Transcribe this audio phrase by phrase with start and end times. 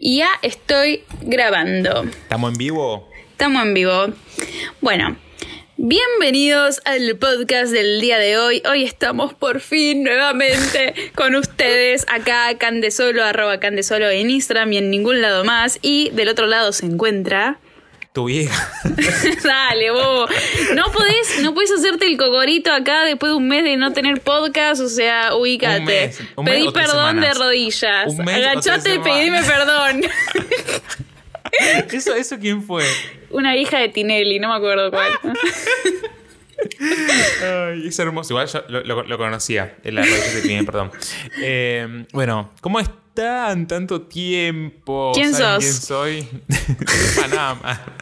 [0.00, 2.04] Y ya estoy grabando.
[2.04, 3.08] ¿Estamos en vivo?
[3.32, 4.06] Estamos en vivo.
[4.80, 5.16] Bueno,
[5.76, 8.62] bienvenidos al podcast del día de hoy.
[8.70, 14.90] Hoy estamos por fin nuevamente con ustedes acá, Candesolo, arroba Candesolo en Instagram y en
[14.90, 15.80] ningún lado más.
[15.82, 17.58] Y del otro lado se encuentra...
[18.12, 18.72] Tu vieja.
[19.44, 20.26] Dale, bobo.
[20.74, 24.20] No podés, no puedes hacerte el cocorito acá después de un mes de no tener
[24.20, 25.78] podcast, o sea, ubícate.
[25.80, 28.06] Un mes, un mes Pedí perdón de rodillas.
[28.08, 30.02] Un mes Agachate y pedime perdón.
[31.92, 32.84] ¿Eso, ¿Eso quién fue?
[33.30, 35.12] Una hija de Tinelli, no me acuerdo cuál.
[37.42, 38.32] Ay, es hermoso.
[38.32, 39.76] Igual yo lo, lo- lo conocía.
[39.82, 39.90] Que
[40.42, 40.90] tiene, perdón.
[41.40, 42.80] Eh, bueno, ¿cómo
[43.18, 43.66] están?
[43.66, 45.12] Tanto tiempo.
[45.14, 45.64] ¿Quién ¿Saben sos?
[45.64, 46.28] quién soy?
[46.48, 47.84] De Panamá.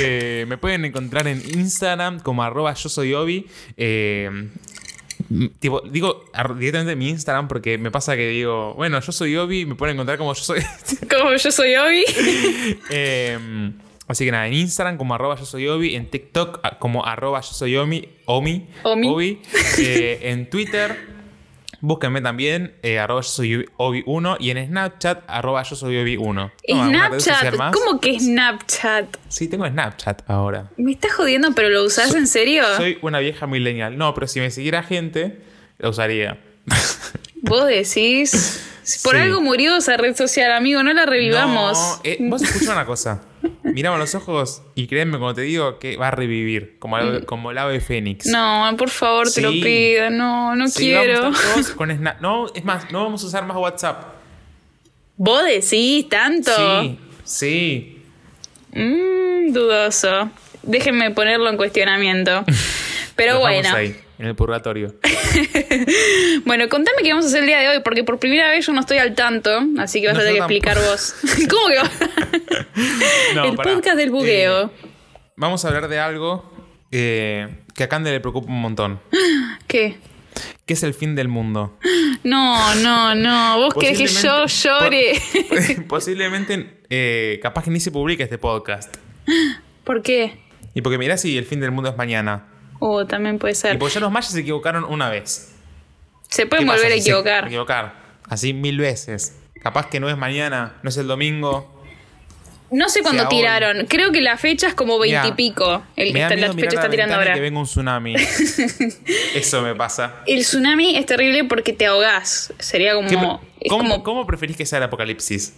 [0.00, 3.46] Eh, me pueden encontrar en Instagram como arroba yo soy Obi.
[3.76, 4.48] Eh,
[5.58, 6.24] tipo, digo
[6.58, 10.18] directamente mi Instagram porque me pasa que digo, bueno, yo soy Obi, me pueden encontrar
[10.18, 10.60] como yo soy.
[11.10, 12.04] Como yo soy Obi.
[12.90, 13.38] Eh,
[14.08, 17.52] así que nada, en Instagram como arroba yo soy Obi, en TikTok como arroba yo
[17.52, 19.40] soy Omi, Omi, Omi.
[19.78, 20.96] eh, en Twitter,
[21.86, 26.34] búsquenme también, eh, arroba yo soy Obi1 y en Snapchat, arroba yo soy Obi1.
[26.34, 27.72] No, ¿alguna red social Snapchat.
[27.72, 29.16] ¿Cómo que Snapchat?
[29.28, 30.70] Sí, tengo Snapchat ahora.
[30.76, 32.64] ¿Me estás jodiendo, pero lo usás en serio?
[32.76, 33.96] Soy una vieja millennial.
[33.96, 35.40] No, pero si me siguiera gente,
[35.78, 36.38] la usaría.
[37.46, 38.62] Vos decís.
[39.02, 39.20] Por Sí.
[39.22, 41.76] algo murió esa red social, amigo, no la revivamos.
[41.76, 43.20] No, eh, vos escuchá una cosa.
[43.64, 47.26] Mirame a los ojos y créeme cuando te digo que va a revivir, como, el-
[47.26, 48.26] como el ave fénix.
[48.26, 49.60] No, por favor, te lo Sí.
[49.60, 50.10] pido.
[50.10, 51.20] No, no Sí, quiero.
[51.20, 52.20] vamos a estar todos con Snap.
[52.20, 54.04] No, es más, no vamos a usar más WhatsApp.
[55.16, 56.52] ¿Vos decís tanto?
[56.82, 58.02] Sí, sí.
[58.72, 60.30] Mmm, dudoso.
[60.62, 62.44] Déjenme ponerlo en cuestionamiento.
[63.16, 63.68] Pero bueno.
[63.74, 64.94] ahí, en el purgatorio.
[66.44, 68.72] Bueno, contame qué vamos a hacer el día de hoy, porque por primera vez yo
[68.72, 71.14] no estoy al tanto, así que vas No, a tener que explicar vos.
[71.50, 71.90] ¿Cómo que vas?
[73.34, 73.74] No, el pará.
[73.74, 74.66] podcast del bugueo.
[74.66, 74.88] Eh,
[75.36, 76.50] vamos a hablar de algo
[76.92, 79.00] eh, que a Cande le preocupa un montón.
[79.66, 79.96] ¿Qué?
[80.66, 81.78] Que es el fin del mundo.
[82.22, 83.56] No, no, no.
[83.58, 85.12] Vos querés que yo llore.
[85.48, 88.96] po- Posiblemente, eh, capaz que ni se publique este podcast.
[89.84, 90.38] ¿Por qué?
[90.74, 92.46] Y porque mirá si el fin del mundo es mañana.
[92.88, 93.78] Oh, también puede Y ser.
[93.78, 95.52] porque ya los mayas se equivocaron una vez.
[96.28, 97.46] Se ¿Qué pueden volver a si se equivocar.
[97.46, 97.94] equivocar.
[98.28, 99.34] Así mil veces.
[99.62, 101.72] Capaz que no es mañana, no es el domingo.
[102.70, 103.28] No sé cuándo hoy.
[103.28, 103.86] tiraron.
[103.86, 105.82] Creo que la fecha es como veintipico.
[105.96, 107.34] El que está, la fecha está tirando y ahora.
[107.34, 108.14] que venga un tsunami.
[109.34, 110.16] Eso me pasa.
[110.26, 112.52] El tsunami es terrible porque te ahogás.
[112.58, 113.08] Sería como.
[113.08, 113.14] ¿Qué-
[113.60, 114.02] es ¿Cómo, como.
[114.02, 115.54] cómo preferís que sea el apocalipsis?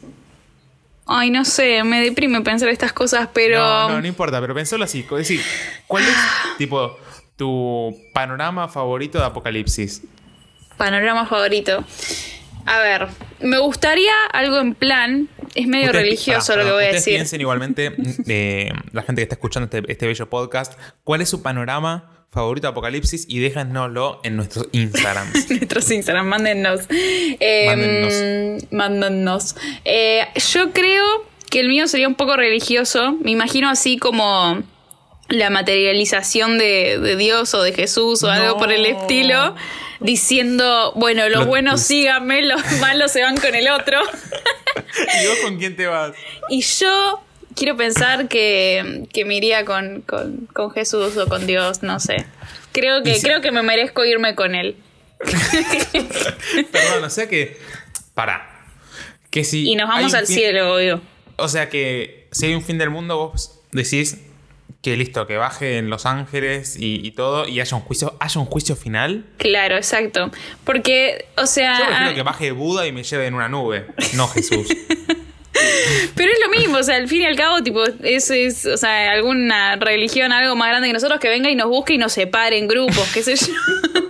[1.06, 3.58] Ay, no sé, me deprime pensar estas cosas, pero.
[3.58, 5.00] No, no, no importa, pero pensalo así.
[5.10, 5.40] Es decir,
[5.86, 6.14] ¿cuál es,
[6.58, 6.98] tipo,
[7.38, 10.02] tu panorama favorito de apocalipsis?
[10.76, 11.82] Panorama favorito.
[12.66, 13.06] A ver,
[13.40, 15.28] me gustaría algo en plan.
[15.54, 17.14] Es medio Ustedes- religioso pará, lo que voy a decir.
[17.14, 17.92] piensen igualmente,
[18.28, 22.66] eh, la gente que está escuchando este, este bello podcast, ¿cuál es su panorama favorito
[22.66, 23.24] de apocalipsis?
[23.28, 25.48] Y déjanoslo en nuestros Instagrams.
[25.50, 26.80] Nuestros Instagram, mándennos.
[26.90, 28.72] Eh, Mándennos.
[28.72, 29.56] mándennos.
[29.86, 31.04] Eh, yo creo
[31.50, 33.12] que el mío sería un poco religioso.
[33.22, 34.62] Me imagino así como
[35.28, 39.54] la materialización de, de Dios o de Jesús o algo por el estilo.
[40.00, 44.00] Diciendo, bueno, los buenos síganme, los malos se van con el otro.
[45.22, 46.12] ¿Y vos con quién te vas?
[46.50, 47.20] Y yo
[47.56, 52.24] quiero pensar que, que me iría con, con- con Jesús o con Dios, no sé.
[52.72, 54.76] Creo que, si- creo que me merezco irme con él.
[56.72, 57.58] Perdón, o sea que.
[58.14, 58.48] Para.
[59.30, 59.68] Que si.
[59.68, 61.00] Y nos vamos al fin- cielo, obvio.
[61.36, 64.18] O sea que si hay un fin del mundo, vos decís
[64.82, 68.46] que listo, que bajen los ángeles y, y todo, y haya un juicio, haya un
[68.46, 69.24] juicio final.
[69.36, 70.30] Claro, exacto.
[70.64, 71.78] Porque, o sea.
[71.78, 74.68] Yo prefiero ah, que baje Buda y me lleve en una nube, no Jesús.
[76.14, 78.76] Pero es lo mismo, o sea, al fin y al cabo, tipo, es, es, o
[78.76, 82.12] sea, alguna religión, algo más grande que nosotros, que venga y nos busque y nos
[82.12, 83.52] separe en grupos, qué sé yo.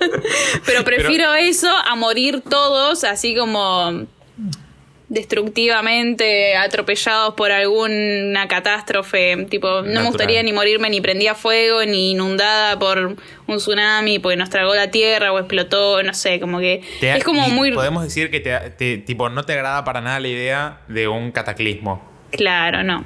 [0.67, 4.07] Pero prefiero eso a morir todos así como
[5.09, 9.47] destructivamente atropellados por alguna catástrofe.
[9.49, 12.99] Tipo, no me gustaría ni morirme ni prendida fuego, ni inundada por
[13.47, 17.25] un tsunami, porque nos tragó la tierra o explotó, no sé, como que Te- es
[17.25, 17.73] como muy...
[17.73, 21.31] Podemos decir que te, te- tipo, no te agrada para nada la idea de un
[21.33, 22.07] cataclismo.
[22.33, 23.05] Claro, no.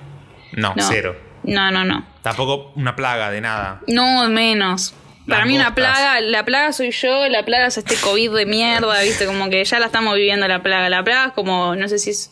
[0.52, 0.82] No, no.
[0.88, 1.16] cero.
[1.44, 2.04] No, no, no.
[2.22, 3.80] Tampoco una plaga de nada.
[3.88, 4.94] No, menos.
[5.26, 9.00] Para mí una plaga, la plaga soy yo, la plaga es este COVID de mierda,
[9.02, 10.88] viste, como que ya la estamos viviendo la plaga.
[10.88, 12.30] La plaga es como, no sé si es,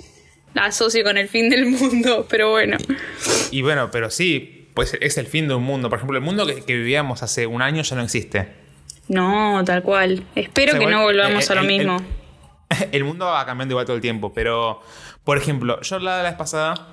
[0.54, 2.76] la asocio con el fin del mundo, pero bueno.
[3.52, 5.88] Y bueno, pero sí, pues es el fin de un mundo.
[5.88, 8.48] Por ejemplo, el mundo que, que vivíamos hace un año ya no existe.
[9.08, 10.24] No, tal cual.
[10.34, 11.96] Espero O sea, que igual, no volvamos eh, a lo el- el- mismo.
[12.92, 14.82] el mundo va cambiando igual todo el tiempo, pero,
[15.24, 16.88] por ejemplo, yo hablaba la vez pasada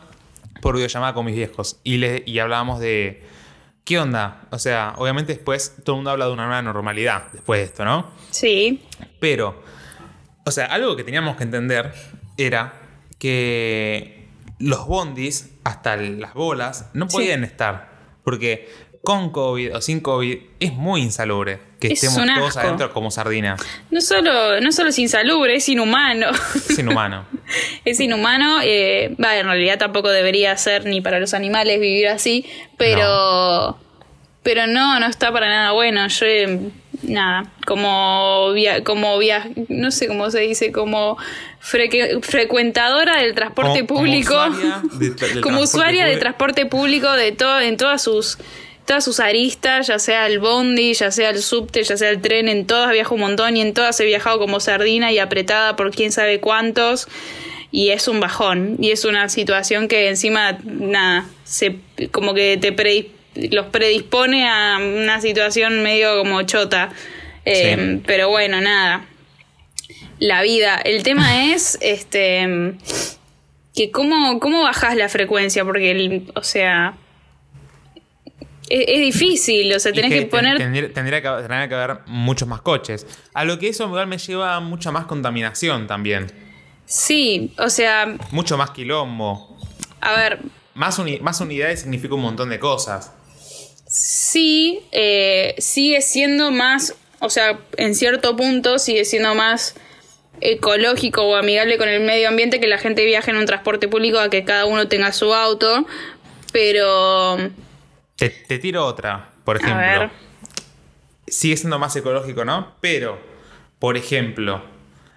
[0.61, 3.23] por videollamada con mis viejos y, le, y hablábamos de,
[3.87, 4.41] ¿qué onda?
[4.51, 7.85] O sea, obviamente después todo el mundo habla de una nueva normalidad después de esto,
[7.85, 8.11] ¿no?
[8.31, 8.83] Sí.
[9.21, 9.63] Pero,
[10.45, 11.93] o sea, algo que teníamos que entender
[12.37, 12.73] era
[13.17, 14.27] que
[14.59, 17.15] los bondis, hasta las bolas, no Sí.
[17.15, 17.95] podían estar.
[18.25, 18.69] Porque
[19.07, 23.61] con COVID o sin COVID es muy insalubre que Es estemos todos adentro como sardinas.
[23.89, 26.27] No solo, no solo es insalubre, es inhumano.
[26.69, 27.23] Es inhumano.
[27.85, 28.59] es inhumano.
[28.61, 32.45] eh, va, en realidad tampoco debería ser ni para los animales vivir así,
[32.77, 33.77] pero.
[34.43, 36.05] Pero no, no está para nada bueno.
[36.09, 36.59] Yo, eh,
[37.03, 41.17] nada, como, via- como via- no sé cómo se dice, como
[42.21, 44.33] frecuentadora del transporte Como- como público.
[44.33, 46.19] usuaria de del como transporte usuaria de público.
[46.21, 48.37] transporte público de todo, en todas sus
[48.87, 52.47] todas sus aristas, ya sea el bondi, ya sea el subte, ya sea el tren,
[52.47, 55.91] en todas viajo un montón y en todas he viajado como sardina y apretada por
[55.91, 57.07] quién sabe cuántos
[57.71, 61.75] y es un bajón y es una situación que encima nada, se
[62.11, 63.09] como que te predis-
[63.51, 66.89] los predispone a una situación medio como chota.
[67.45, 68.01] Eh, Sí.
[68.07, 69.05] pero bueno, nada.
[70.19, 70.77] La vida.
[70.83, 72.73] El tema es este
[73.75, 76.95] que cómo, cómo bajas la frecuencia, porque, el- o sea,
[78.69, 80.57] es, es difícil, o sea, tenés que, poner...
[80.57, 83.05] Tendría, tendría que, tendría que haber muchos más coches.
[83.33, 86.31] A lo que eso igual me lleva a mucha más contaminación también.
[86.85, 89.57] Sí, o sea, Mucho más quilombo.
[90.01, 90.39] a ver,
[90.73, 93.11] Más, uni- más unidades significa un montón de cosas.
[93.87, 99.75] sí, eh, sigue siendo más, o sea, en cierto punto sigue siendo más
[100.39, 104.19] ecológico o amigable con el medio ambiente que la gente viaje en un transporte público
[104.19, 105.85] a que cada uno tenga su auto,
[106.51, 107.37] pero...
[108.17, 109.77] Te, te tiro otra, por A ejemplo.
[109.99, 110.09] ver.
[111.27, 112.73] Sigue siendo más ecológico, ¿no?
[112.81, 113.19] Pero,
[113.79, 114.61] por ejemplo,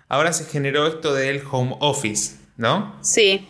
[0.09, 2.97] ahora se generó esto del home office, ¿no?
[3.03, 3.47] Sí,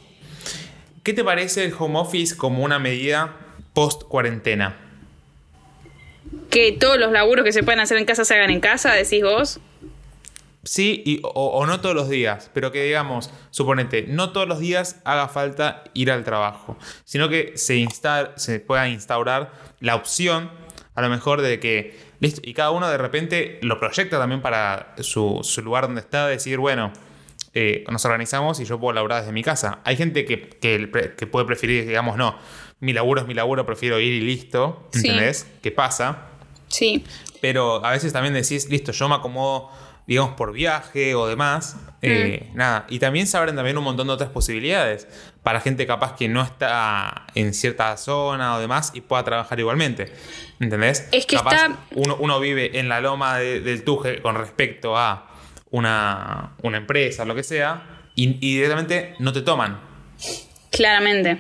[1.02, 3.34] ¿Qué te parece el home office como una medida
[3.72, 4.76] post cuarentena?
[6.50, 9.22] que todos los laburos que se pueden hacer en casa se hagan en casa, decís
[9.22, 9.60] vos.
[10.62, 14.58] Sí, y- o, o no todos los días, pero que digamos, suponete, no todos los
[14.60, 20.50] días haga falta ir al trabajo, sino que se, insta- se pueda instaurar la opción,
[20.94, 24.94] a lo mejor, de que, listo, y cada uno de repente lo proyecta también para
[24.98, 26.92] su, su lugar donde está, decir, bueno,
[27.54, 29.80] eh, nos organizamos y yo puedo laburar desde mi casa.
[29.84, 32.36] Hay gente que, que, puede preferir, digamos, no,
[32.80, 34.98] mi laburo es mi laburo, prefiero ir y listo, Sí.
[35.08, 35.46] ¿entendés?
[35.62, 36.26] ¿Qué pasa?
[36.68, 37.04] Sí,
[37.40, 39.70] Pero a veces también decís, listo, yo me acomodo,
[40.06, 41.76] digamos, por viaje o demás.
[42.02, 42.86] eh, nada.
[42.88, 45.06] Y también se abren también un montón de otras posibilidades
[45.42, 50.12] para gente capaz que no está en cierta zona o demás y pueda trabajar igualmente.
[50.60, 51.08] ¿Entendés?
[51.12, 54.96] Es que Capaz está- Uno, uno vive en la loma de- del Tuje con respecto
[54.96, 55.26] a
[55.70, 57.82] una, una empresa lo que sea
[58.14, 59.78] y, y directamente no te toman.
[60.70, 61.38] claramente.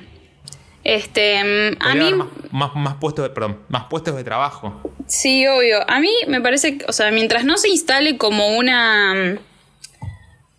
[0.82, 4.80] Este, mm, a mí, más, más, más puestos de, perdón, más puestos de trabajo.
[5.06, 5.78] sí, obvio.
[5.88, 9.38] A mí me parece, que, o sea, mientras no se instale como una, mm,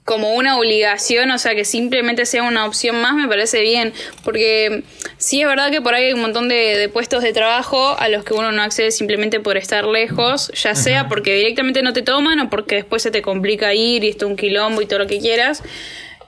[0.05, 3.93] como una obligación, o sea, que simplemente sea una opción más, me parece bien.
[4.23, 4.83] Porque
[5.17, 8.07] sí es verdad que por ahí hay un montón de, de puestos de trabajo a
[8.09, 12.01] los que uno no accede simplemente por estar lejos, ya sea porque directamente no te
[12.01, 15.07] toman o porque después se te complica ir y esto un quilombo y todo lo
[15.07, 15.63] que quieras.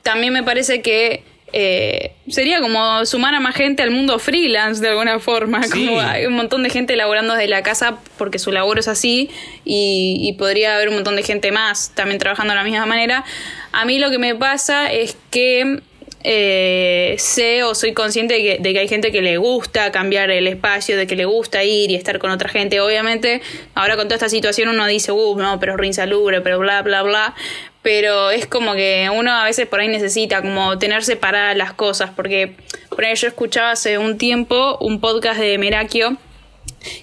[0.01, 1.24] También me parece que
[1.54, 5.64] eh, sería como sumar a más gente al mundo freelance de alguna forma.
[5.64, 5.86] Sí.
[5.86, 9.30] Como hay un montón de gente laborando desde la casa porque su laburo es así
[9.64, 13.24] y, y podría haber un montón de gente más también trabajando de la misma manera.
[13.72, 15.80] A mí lo que me pasa es que
[16.26, 20.31] eh, sé o soy consciente de que, de que hay gente que le gusta cambiar
[20.31, 22.80] el espacio, de que le gusta ir y estar con otra gente.
[22.80, 23.42] Obviamente,
[23.76, 26.81] ahora con toda esta situación uno dice, uh, no, pero es re insalubre, pero bla,
[26.81, 27.36] bla, bla.
[27.83, 32.09] Pero es como que uno a veces por ahí necesita como tener separadas las cosas,
[32.16, 32.56] porque
[32.90, 36.18] por ahí yo escuchaba hace un tiempo un podcast de Merakio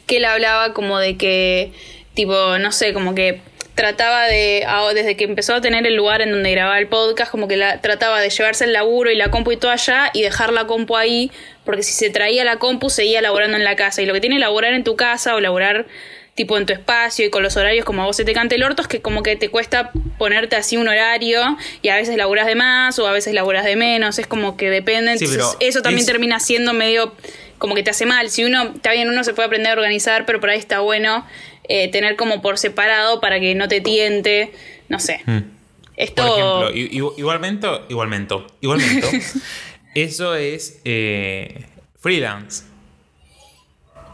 [0.06, 1.72] que él hablaba como de que,
[2.14, 3.40] tipo, no sé, como que
[3.74, 7.48] trataba de, desde que empezó a tener el lugar en donde grababa el podcast, como
[7.48, 10.52] que la, trataba de llevarse el laburo y la compu y todo allá y dejar
[10.52, 11.30] la compu ahí,
[11.64, 14.02] porque si se traía la compu seguía laborando en la casa.
[14.02, 15.86] Y lo que tiene laborar en tu casa o laborar
[16.34, 18.62] tipo en tu espacio y con los horarios como a vos se te cante el
[18.62, 22.46] orto, es que como que te cuesta ponerte así un horario y a veces laburas
[22.46, 25.18] de más o a veces laburas de menos, es como que depende.
[25.18, 27.14] Sí, Entonces eso también es- termina siendo medio
[27.58, 28.30] como que te hace mal.
[28.30, 31.26] Si uno, está bien, uno se puede aprender a organizar, pero por ahí está bueno
[31.68, 34.50] eh, tener como por separado para que no te tiente,
[34.88, 35.20] no sé.
[35.26, 35.38] Mm.
[35.96, 36.22] Esto...
[36.26, 39.20] Por ejemplo, igualmente, igualmente, igualmente,
[39.94, 41.66] eso es eh,
[41.98, 42.64] freelance.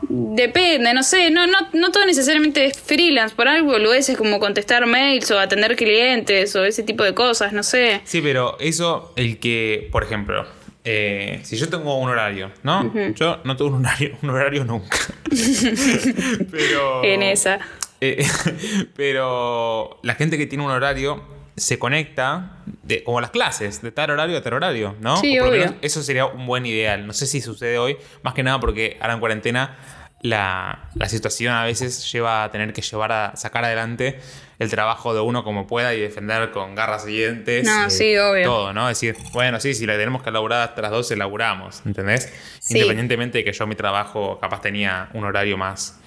[0.08, 4.38] Depende, no sé, no, no, no todo necesariamente es freelance, por algo lo es como
[4.38, 8.00] contestar mails o atender clientes o ese tipo de cosas, no sé.
[8.04, 10.46] Sí, pero eso, el que, por ejemplo,
[10.84, 12.92] eh, si yo tengo un horario, ¿no?
[13.14, 14.96] Yo no tengo un horario, un horario nunca.
[16.50, 17.02] pero.
[17.02, 17.58] En esa.
[18.00, 18.25] eh,
[18.96, 21.25] pero la gente que tiene un horario
[21.56, 22.55] se conecta,
[22.87, 25.16] de, como las clases, de tal horario a tal horario, ¿no?
[25.19, 25.66] Sí, O por lo obvio.
[25.66, 27.07] menos eso sería un buen ideal.
[27.07, 29.76] No sé si sucede hoy, más que nada porque ahora en cuarentena
[30.23, 34.19] la, la situación a veces lleva a tener que llevar a sacar adelante
[34.59, 37.64] el trabajo de uno como pueda y defender con garras y dientes.
[37.66, 38.45] No, sí, obvio.
[38.45, 38.88] Todo, ¿no?
[38.88, 42.33] Decir, bueno, sí, si la tenemos que laburar hasta las 12, laburamos, ¿entendés?
[42.61, 42.75] Sí.
[42.78, 46.00] Independientemente de que yo mi trabajo capaz tenía un horario más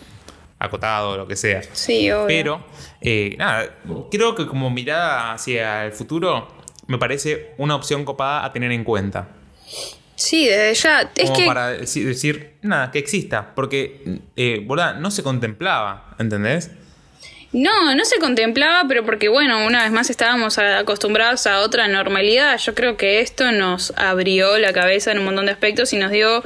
[0.57, 1.61] acotado o lo que sea.
[1.71, 2.27] Sí, obvio.
[2.27, 2.65] Pero,
[3.01, 3.69] eh, nada,
[4.11, 6.47] creo que como mirada hacia el futuro,
[6.89, 9.29] me parece una opción copada a tener en cuenta.
[10.15, 11.11] Sí, desde ya.
[11.15, 11.45] Es Como que.
[11.45, 13.53] para decir, decir, nada, que exista.
[13.53, 16.71] Porque, eh, boluda, no se contemplaba, ¿entendés?
[17.51, 22.57] No, no se contemplaba, pero porque, bueno, una vez más estábamos acostumbrados a otra normalidad.
[22.57, 26.11] Yo creo que esto nos abrió la cabeza en un montón de aspectos y nos
[26.11, 26.43] dio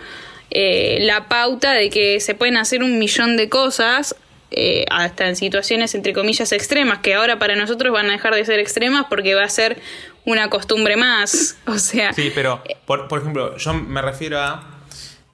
[0.52, 4.16] eh, la pauta de que se pueden hacer un millón de cosas,
[4.56, 8.46] eh, hasta en situaciones, entre comillas, extremas, que ahora para nosotros van a dejar de
[8.46, 9.80] ser extremas porque va a ser
[10.25, 11.58] una costumbre más.
[11.68, 14.68] O sea, Sí, pero, por, por ejemplo, yo me refiero a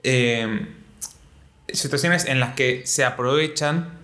[0.04, 0.68] eh,
[1.72, 3.98] situaciones en las que se aprovechan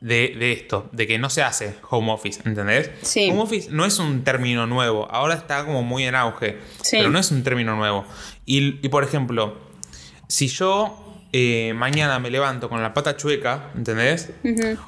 [0.00, 2.90] de, de esto, de que no se hace home office, ¿entendés?
[3.02, 3.30] Sí.
[3.30, 6.96] Home office no es un término nuevo, ahora está como muy en auge, Sí.
[6.98, 8.04] pero no es un término nuevo.
[8.44, 9.56] Y, y, por ejemplo,
[10.28, 11.00] si yo
[11.32, 14.30] eh, mañana me levanto con la pata chueca, ¿entendés?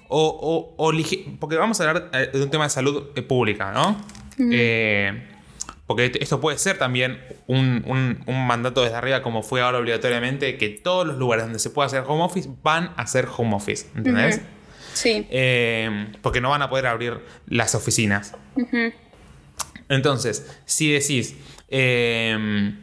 [0.09, 3.73] o, o, o lige- porque vamos a hablar eh, de un tema de salud pública,
[3.73, 3.97] ¿no?
[4.38, 5.29] Eh,
[5.87, 9.78] porque t- esto puede ser también un, un- un mandato desde arriba, como fue ahora
[9.78, 13.55] obligatoriamente, que todos los lugares donde se pueda hacer home office van a hacer home
[13.55, 14.40] office, ¿entendés?
[14.95, 15.26] sí.
[15.31, 18.35] Eh, porque no van a poder abrir las oficinas.
[19.88, 21.37] Entonces, si decís,
[21.69, 22.75] eh,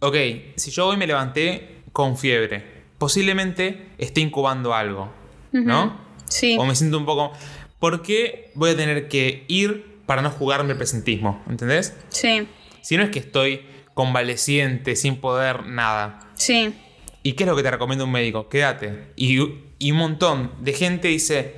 [0.00, 0.16] ok,
[0.56, 2.64] si yo hoy me levanté con fiebre,
[2.98, 5.12] posiblemente esté incubando algo,
[5.52, 5.98] ¿no?
[6.26, 6.56] Sí.
[6.58, 7.32] O me siento un poco...
[7.78, 11.42] ¿Por qué voy a tener que ir para no jugarme el presentismo?
[11.48, 11.94] ¿Entendés?
[12.08, 12.48] Sí.
[12.82, 16.20] Si no es que estoy convaleciente, sin poder nada.
[16.34, 16.74] Sí.
[17.22, 18.48] ¿Y qué es lo que te recomienda un médico?
[18.48, 19.10] Quédate.
[19.16, 19.40] Y,
[19.78, 21.54] y un montón de gente dice,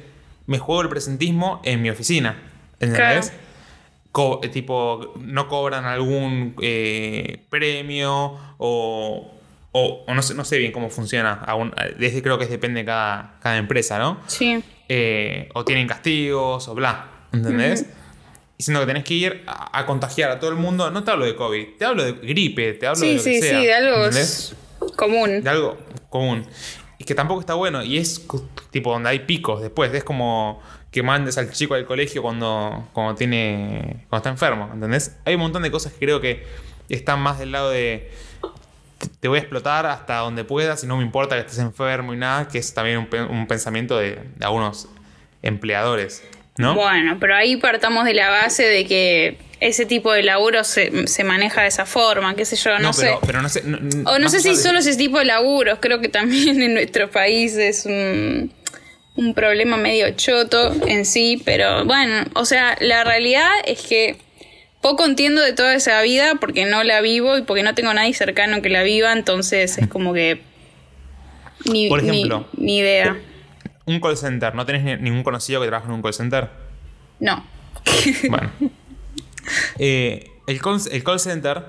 [0.46, 2.42] me juego el presentismo en mi oficina.
[2.80, 3.28] ¿Entendés?
[3.30, 3.42] Claro.
[4.12, 9.34] Co- eh, tipo, no cobran algún eh, premio o,
[9.72, 11.32] o, o no, sé, no sé bien cómo funciona.
[11.32, 14.18] Aún, eh, desde creo que depende de cada, cada empresa, ¿no?
[14.26, 14.64] Sí.
[14.88, 17.10] Eh, o tienen castigos o bla.
[17.32, 17.84] ¿Entendés?
[18.58, 20.90] Diciendo que tenés que ir a, a contagiar a todo el mundo.
[20.90, 23.34] No te hablo de COVID, te hablo de gripe, te hablo de Sí, lo que
[23.34, 23.60] sí, sea.
[23.60, 24.54] sí, de algo ¿entendés?
[24.96, 25.42] común.
[25.44, 25.78] de algo
[26.10, 26.44] común.
[26.98, 27.84] Y que tampoco está bueno.
[27.84, 28.26] Y es
[28.70, 29.94] tipo donde hay picos después.
[29.94, 30.60] Es como
[30.90, 34.04] que mandes al chico al colegio cuando, cuando tiene.
[34.08, 34.68] cuando está enfermo.
[34.74, 35.16] ¿Entendés?
[35.24, 36.44] Hay un montón de cosas que creo que
[36.88, 38.10] están más del lado de.
[39.20, 42.16] "Te- voy a explotar hasta donde puedas y no me importa que estés enfermo y
[42.16, 44.88] nada, que es también un, pe- un pensamiento de, de algunos
[45.42, 46.24] empleadores,
[46.58, 46.74] ¿no?
[46.74, 51.24] Bueno, pero ahí partamos de la base de que ese tipo de laburo se, se
[51.24, 53.06] maneja de esa forma, qué sé yo, no, sé.
[53.06, 53.62] pero, pero no sé.
[53.64, 53.78] no-
[54.10, 57.10] o no sé si de- solo ese tipo de laburos, creo que también en nuestro
[57.10, 58.52] país es un,
[59.16, 64.16] un problema medio choto en sí, pero bueno, o sea, la realidad es que
[64.80, 67.94] poco entiendo de toda esa vida porque no la vivo y porque no tengo a
[67.94, 70.40] nadie cercano que la viva, entonces es como que
[71.64, 72.46] ni, Por ni- ejemplo.
[72.56, 73.16] ni idea.
[73.88, 74.54] Un call center.
[74.54, 76.48] ¿No tenés ni- ningún conocido que trabaje en un call center?
[77.20, 77.44] No.
[78.28, 78.50] Bueno.
[79.78, 81.64] Eh, el, call, el call center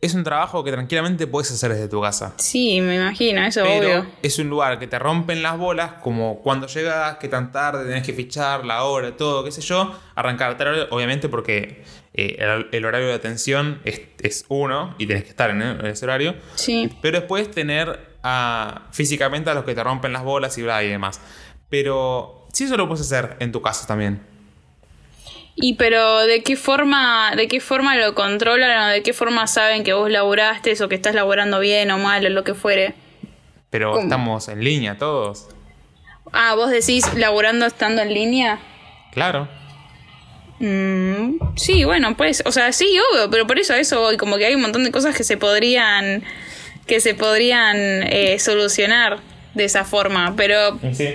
[0.00, 2.34] es un trabajo que tranquilamente puedes hacer desde tu casa.
[2.36, 4.06] Sí, me imagino, eso Pero obvio.
[4.22, 8.04] es un lugar que te rompen las bolas, como cuando llegas, que tan tarde tenés
[8.04, 9.92] que fichar, la hora, todo, qué sé yo.
[10.14, 11.82] Arrancar tarde, obviamente, porque
[12.14, 15.86] eh, el, el horario de atención es, es uno y tenés que estar en, en
[15.86, 16.34] ese horario.
[16.56, 16.90] Sí.
[17.02, 20.88] Pero después tener a- físicamente a los que te rompen las bolas y bla y
[20.88, 21.20] demás.
[21.68, 24.20] Pero sí, eso lo puedes hacer en tu casa también.
[25.56, 29.84] Y pero de qué forma, de qué forma lo controlan o de qué forma saben
[29.84, 32.94] que vos laburaste o que estás laburando bien o mal o lo que fuere.
[33.68, 34.02] Pero ¿Cómo?
[34.04, 35.48] estamos en línea todos.
[36.32, 38.58] Ah, vos decís laburando estando en línea.
[39.12, 39.48] Claro.
[40.60, 44.46] Mm, sí, bueno, pues, o sea, sí, obvio, pero por eso eso voy, como que
[44.46, 46.22] hay un montón de cosas que se podrían,
[46.86, 49.18] que se podrían eh, solucionar
[49.54, 51.08] de esa forma, pero Sí.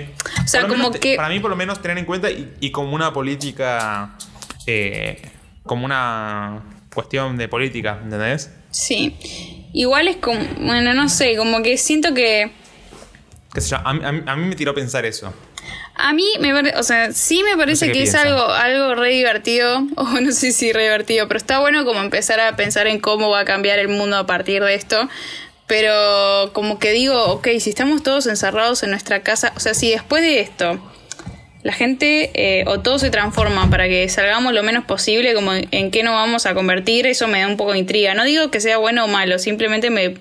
[0.44, 2.70] O sea, como menos que- Para mí, por lo menos, tener en cuenta y, y
[2.70, 4.16] como una política.
[4.66, 5.22] eh,
[5.62, 6.62] como una
[6.92, 8.50] cuestión de política, ¿entendés?
[8.70, 9.16] sí.
[9.72, 12.50] Igual es como, bueno, no sé, como que siento que
[13.92, 15.32] mí- a mí- a mí me tiró a pensar eso.
[15.98, 19.86] A mí me parece, o sea, sí me parece que es algo, algo re divertido,
[19.96, 23.30] o no sé si re divertido, pero está bueno como empezar a pensar en cómo
[23.30, 25.08] va a cambiar el mundo a partir de esto.
[25.66, 29.90] Pero como que digo, ok, si estamos todos encerrados en nuestra casa, o sea, si
[29.90, 30.80] después de esto
[31.64, 35.66] la gente eh, o todo se transforma para que salgamos lo menos posible, como en,
[35.72, 38.14] en qué nos vamos a convertir, eso me da un poco de intriga.
[38.14, 40.14] No digo que sea bueno o malo, simplemente me...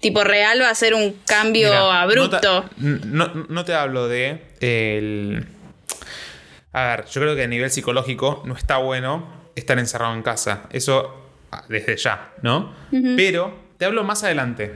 [0.00, 2.64] Tipo, real va a ser un cambio Mira, abrupto.
[2.76, 5.46] No te, no- no te hablo de el.
[6.72, 9.26] A ver, yo creo que a nivel psicológico no está bueno
[9.56, 10.64] estar encerrado en casa.
[10.70, 11.14] Eso
[11.50, 12.72] ah, desde ya, ¿no?
[13.16, 14.72] Pero te hablo más adelante.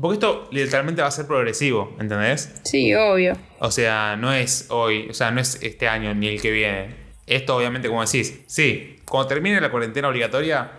[0.00, 2.60] Porque esto literalmente va a ser progresivo, ¿entendés?
[2.62, 3.36] Sí, obvio.
[3.58, 6.94] O sea, no es hoy, o sea, no es este año ni el que viene.
[7.26, 10.70] Esto obviamente, como decís, sí, cuando termine la cuarentena obligatoria,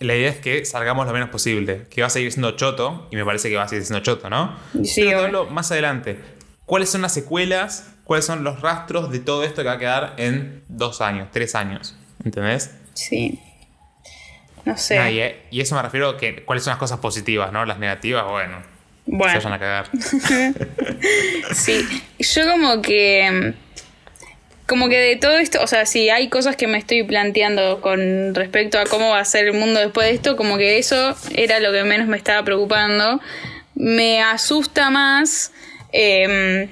[0.00, 1.86] la idea es que salgamos lo menos posible.
[1.90, 4.28] Que va a seguir siendo choto, y me parece que va a seguir siendo choto,
[4.30, 4.56] ¿no?
[4.84, 6.18] Sí, Pero hablo más adelante.
[6.66, 7.92] ¿Cuáles son las secuelas?
[8.04, 11.54] ¿Cuáles son los rastros de todo esto que va a quedar en dos años, tres
[11.54, 11.96] años?
[12.24, 12.70] ¿Entendés?
[12.94, 13.40] Sí.
[14.64, 15.12] No sé.
[15.50, 17.64] Y, y eso me refiero a que cuáles son las cosas positivas, ¿no?
[17.64, 18.58] Las negativas, bueno,
[19.04, 19.34] se Bueno.
[19.34, 19.86] vayan a cagar.
[21.54, 21.86] Sí,
[22.18, 23.54] yo como que...
[24.66, 28.34] Como que de todo esto, o sea, si hay cosas que me estoy planteando con
[28.34, 31.60] respecto a cómo va a ser el mundo después de esto, como que eso era
[31.60, 33.20] lo que menos me estaba preocupando.
[33.76, 35.52] Me asusta más
[35.92, 36.68] em,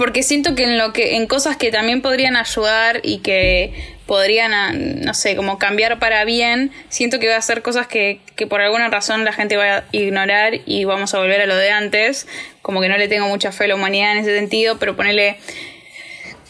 [0.00, 3.74] porque siento que en lo que en cosas que también podrían ayudar y que
[4.06, 8.18] podrían ah, no sé como cambiar para bien siento que va a ser cosas que,
[8.34, 11.54] que por alguna razón la gente va a ignorar y vamos a volver a lo
[11.54, 12.26] de antes
[12.62, 15.36] como que no le tengo mucha fe a la humanidad en ese sentido pero ponerle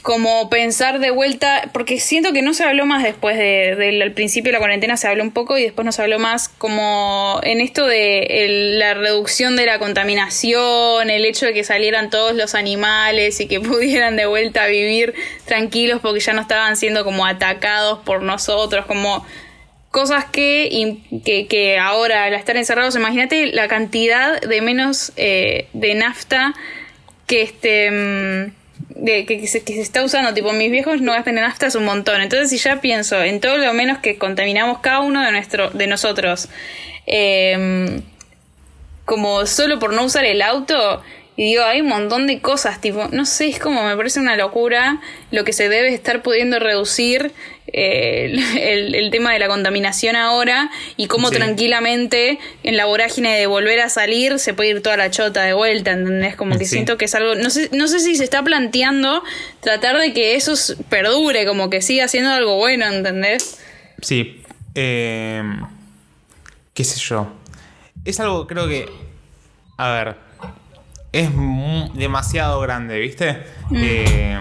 [0.02, 4.12] como pensar de vuelta, porque siento que no se habló más después de, del al
[4.12, 7.40] principio de la cuarentena, se habló un poco y después no se habló más como
[7.42, 12.54] en esto de la reducción de la contaminación, el hecho de que salieran todos los
[12.54, 15.14] animales y que pudieran de vuelta vivir
[15.44, 19.26] tranquilos porque ya no estaban siendo como atacados por nosotros, como
[19.90, 25.94] cosas que, que, que ahora al estar encerrados, imagínate la cantidad de menos eh, de
[25.94, 26.54] nafta
[27.26, 28.59] que este mm,
[28.96, 31.66] de, que, que se, que se está usando, tipo mis viejos no gastan en nafta
[31.66, 32.20] es un montón.
[32.20, 35.86] Entonces si ya pienso en todo lo menos que contaminamos cada uno de nuestro, de
[35.86, 36.48] nosotros,
[37.06, 38.00] eh,
[39.04, 41.02] como solo por no usar el auto,
[41.40, 44.36] y digo, hay un montón de cosas, tipo, no sé, es como me parece una
[44.36, 45.00] locura
[45.30, 47.32] lo que se debe estar pudiendo reducir
[47.72, 51.36] eh, el, el- tema de la contaminación ahora y cómo Sí.
[51.36, 55.54] tranquilamente en la vorágine de volver a salir se puede ir toda la chota de
[55.54, 56.36] vuelta, ¿entendés?
[56.36, 56.72] Como que Sí.
[56.72, 59.22] siento que es algo, no sé, no sé si se está planteando
[59.60, 60.52] tratar de que eso
[60.90, 63.58] perdure, como que siga siendo algo bueno, ¿entendés?
[64.02, 64.42] Sí.
[64.74, 65.42] eh,
[66.74, 67.32] ¿Qué sé yo?
[68.04, 68.88] Es algo, creo que.
[69.78, 70.29] A ver.
[71.12, 71.28] Es
[71.94, 73.42] demasiado grande, ¿viste?
[73.74, 74.38] Eh,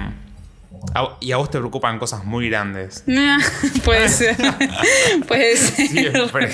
[0.93, 3.03] a- y a vos te preocupan cosas muy grandes.
[3.17, 3.38] Ah,
[3.84, 4.36] puede ser.
[5.27, 5.88] puede ser.
[5.88, 6.49] Siempre.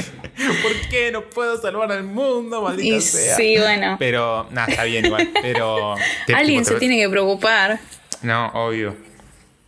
[0.61, 3.35] ¿Por qué no puedo salvar al mundo, maldita Y sea?
[3.35, 3.95] sí, bueno.
[3.99, 5.29] Pero, nada, está bien igual.
[5.41, 5.95] Pero.
[6.27, 7.79] te- Alguien tipo, se tiene que preocupar.
[8.21, 8.95] No, obvio.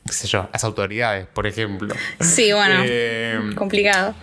[0.05, 0.49] ¿Qué sé yo?
[0.53, 1.93] Las autoridades, por ejemplo.
[2.21, 2.81] Sí, bueno.
[2.85, 4.15] Eh, Complicado.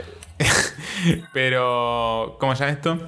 [1.33, 2.99] Pero, ¿cómo se llama esto?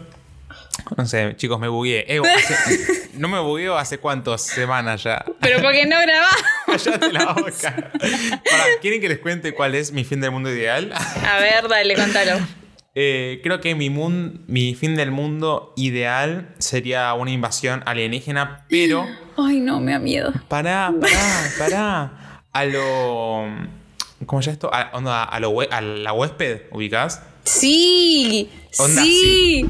[0.96, 2.04] No sé, chicos, me bugueé.
[2.08, 5.24] Eh, hace- no me bugueo hace cuántas semanas ya.
[5.40, 6.28] Pero porque no grababa.
[6.66, 7.90] Cállate la boca.
[8.00, 10.92] Pará, ¿Quieren que les cuente cuál es mi fin del mundo ideal?
[10.92, 12.38] A ver, dale, contalo.
[12.94, 19.06] Eh, creo que mi, mun- mi fin del mundo ideal sería una invasión alienígena, pero
[19.36, 20.32] Ay, no, me da miedo.
[20.48, 22.42] pará, pará, pará.
[22.52, 23.44] A lo.
[24.24, 24.70] ¿Cómo se llama esto?
[24.72, 27.22] A, onda, a, lo, a la huésped, ¿ubicás?
[27.44, 29.66] Sí, Onda, sí.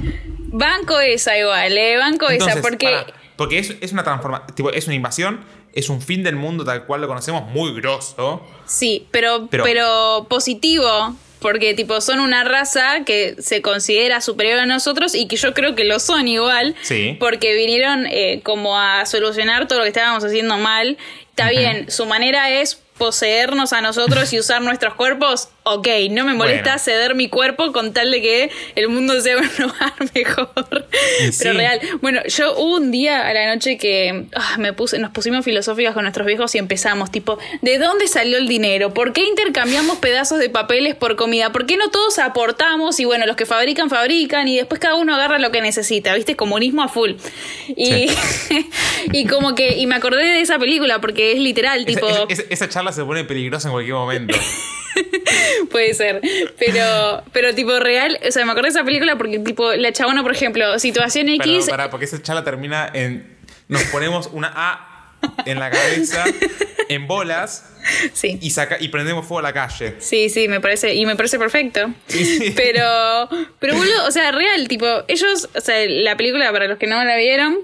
[0.48, 1.96] Banco esa igual, eh.
[1.96, 3.04] Banco esa, porque.
[3.37, 6.85] porque es, es una transformación, tipo, es una invasión, es un fin del mundo tal
[6.87, 8.42] cual lo conocemos, muy grosso.
[8.66, 11.14] Sí, pero, pero, Pero- positivo.
[11.38, 15.74] Porque, tipo, son una raza que se considera superior a nosotros y que yo creo
[15.74, 16.74] que lo son igual.
[16.80, 17.14] Sí.
[17.20, 20.96] Porque vinieron eh, como a solucionar todo lo que estábamos haciendo mal.
[21.28, 25.50] Está bien, su manera es poseernos a nosotros y usar nuestros cuerpos.
[25.68, 26.79] Ok, no me molesta Bueno.
[26.79, 30.87] ceder mi cuerpo con tal de que el mundo sea un lugar mejor.
[31.33, 31.38] Sí.
[31.42, 31.81] Pero real.
[32.00, 35.92] Bueno, yo hubo un día a la noche que ah, me puse, nos pusimos filosóficas
[35.92, 38.94] con nuestros viejos y empezamos, tipo, ¿de dónde salió el dinero?
[38.94, 41.50] ¿Por qué intercambiamos pedazos de papeles por comida?
[41.50, 43.00] ¿Por qué no todos aportamos?
[43.00, 46.37] Y bueno, los que fabrican, fabrican y después cada uno agarra lo que necesita, ¿viste?
[46.37, 47.14] Comunismo a full.
[47.76, 48.07] Y,
[49.12, 52.09] y como que, y me acordé de esa película porque es literal, tipo...
[52.09, 54.37] esa- esa- esa charla se pone peligrosa en cualquier momento.
[55.70, 56.20] Puede ser.
[56.59, 60.22] Pero, pero tipo real, o sea, me acordé de esa película porque tipo la chabona,
[60.22, 61.66] por ejemplo, situación Pero, X.
[61.68, 63.37] pará, porque esa charla termina en.
[63.68, 64.92] Nos ponemos una A
[65.44, 66.24] en la cabeza,
[66.88, 67.64] en bolas,
[68.12, 68.38] Sí.
[68.40, 69.94] y, saca, y prendemos fuego a la calle.
[69.98, 71.92] Sí, sí, me parece, y me parece perfecto.
[72.06, 72.52] Sí, sí.
[72.56, 73.28] Pero,
[73.59, 77.02] pero boludo, o sea, real, tipo, ellos, o sea, la película, para los que no
[77.04, 77.59] la vieron,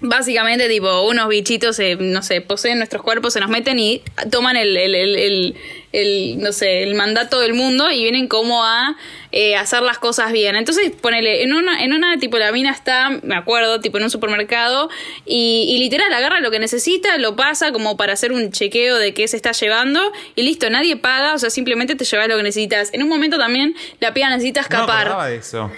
[0.00, 4.56] básicamente, tipo, unos bichitos, eh, no sé, poseen nuestros cuerpos, se nos meten y toman
[4.56, 5.54] el, el, el,
[5.92, 8.96] el- no sé, el mandato del mundo y vienen como a
[9.32, 10.54] eh, hacer las cosas bien.
[10.56, 14.10] Entonces, ponele, en una, en una, tipo, la mina está, me acuerdo, tipo, en un
[14.10, 14.90] supermercado
[15.24, 19.14] y, y literal agarra lo que necesita, lo pasa como para hacer un chequeo de
[19.14, 20.00] qué se está llevando
[20.34, 22.92] y listo, nadie paga, o sea, simplemente te llevas lo que necesitas.
[22.92, 25.00] En un momento también la piba necesita No escapar.
[25.06, 25.70] acordaba de eso.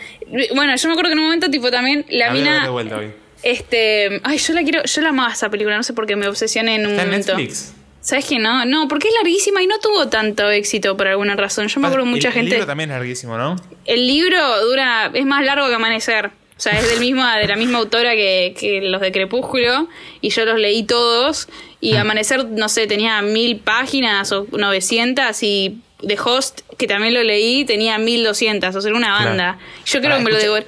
[0.55, 2.63] Bueno, yo me acuerdo que en un momento, tipo, también la La mina.
[2.65, 3.13] de vuelta hoy.
[3.43, 4.21] Este.
[4.25, 4.83] Ay, yo la quiero.
[4.85, 7.09] Yo la amaba esa película, no sé por qué me obsesioné en un Está en
[7.11, 7.37] momento.
[7.37, 7.75] Netflix.
[8.01, 8.65] ¿Sabes qué no?
[8.65, 11.69] No, porque es larguísima y no tuvo tanto éxito por alguna razón.
[11.69, 12.51] Yo me acuerdo El- mucha el gente.
[12.53, 13.57] libro también es larguísimo, ¿no?
[13.85, 15.11] El libro dura.
[15.13, 16.27] es más largo que Amanecer.
[16.57, 19.89] O sea, es del mismo, de la misma autora que, que los de Crepúsculo.
[20.21, 21.49] Y yo los leí todos.
[21.81, 22.01] Y Ah.
[22.01, 25.43] Amanecer, no sé, tenía mil páginas o 900.
[25.43, 28.75] Y The Host, que también lo leí, tenía 1200.
[28.75, 29.25] O sea, era una Claro.
[29.27, 29.59] banda.
[29.85, 30.67] Yo creo que me lo devoré.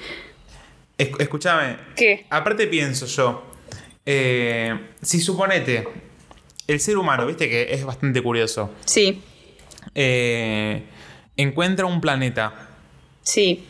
[1.00, 1.76] Es- escúchame.
[1.96, 2.26] ¿Qué?
[2.30, 3.42] Aparte pienso yo,
[4.06, 5.86] eh, si suponete,
[6.66, 9.22] el ser humano, viste que es bastante curioso, Sí,
[9.94, 10.84] eh,
[11.36, 12.68] encuentra un planeta
[13.22, 13.64] sí.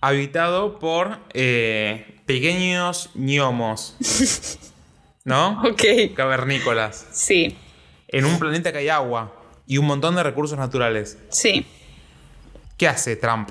[0.00, 3.96] habitado por eh, pequeños gnomos,
[5.24, 5.62] ¿no?
[5.62, 5.82] Ok.
[6.14, 7.56] Cavernícolas, Sí,
[8.08, 9.34] en un planeta que hay agua
[9.66, 11.18] y un montón de recursos naturales.
[11.30, 11.64] sí.
[12.76, 13.50] ¿Qué hace Trump?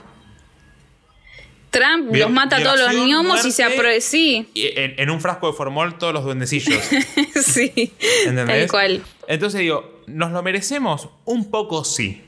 [1.74, 4.00] Trump los mata a todos los gnomos y se aprueba.
[4.00, 6.80] Sí, En, en un frasco de formol todos los duendecillos.
[7.44, 7.92] sí.
[8.26, 8.46] ¿Entendés?
[8.46, 9.04] Tal cual.
[9.28, 11.10] Entonces digo, ¿nos lo merecemos?
[11.26, 12.22] Un poco sí.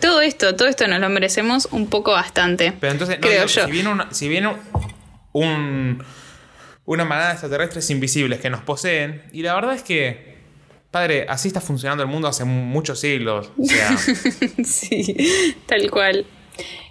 [0.00, 2.72] Todo esto, todo esto nos lo merecemos un poco bastante.
[2.78, 3.64] Pero entonces, creo yo.
[3.64, 4.52] si viene, una, si viene
[5.32, 6.04] un,
[6.84, 10.36] una manada de extraterrestres invisibles que nos poseen, y la verdad es que,
[10.90, 13.50] padre, así está funcionando el mundo hace muchos siglos.
[13.58, 13.96] O sea,
[14.64, 16.26] sí, tal cual.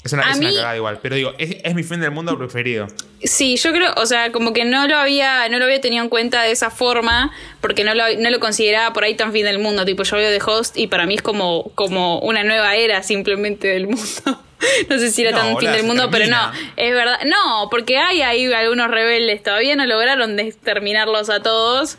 [0.04, 1.00] Es una, A es una mí- cagada igual.
[1.02, 2.88] Pero digo, es, es mi fin del mundo preferido.
[3.24, 6.10] Sí, yo creo, o sea, como que no lo había, no lo había tenido en
[6.10, 9.60] cuenta de esa forma, porque no lo, no lo consideraba por ahí tan fin del
[9.60, 9.86] mundo.
[9.86, 13.68] Tipo, yo veo The Host y para mí es como, como una nueva era simplemente
[13.70, 14.02] del mundo.
[14.90, 17.20] no sé si era No, tan fin del mundo, pero no, es verdad.
[17.26, 21.98] No, porque hay ahí algunos rebeldes, todavía no lograron exterminarlos a todos.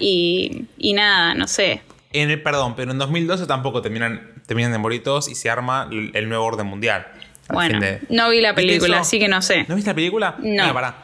[0.00, 1.82] Y, y nada, no sé.
[2.12, 5.88] En el, perdón, pero en 2012 tampoco terminan, terminan de morir todos y se arma
[5.90, 7.06] el, nuevo orden mundial.
[7.48, 9.66] Al Bueno, de- no vi la ¿Viste película, así que no sé.
[9.68, 10.36] ¿No viste la película?
[10.38, 10.72] No.
[10.72, 10.96] Pará.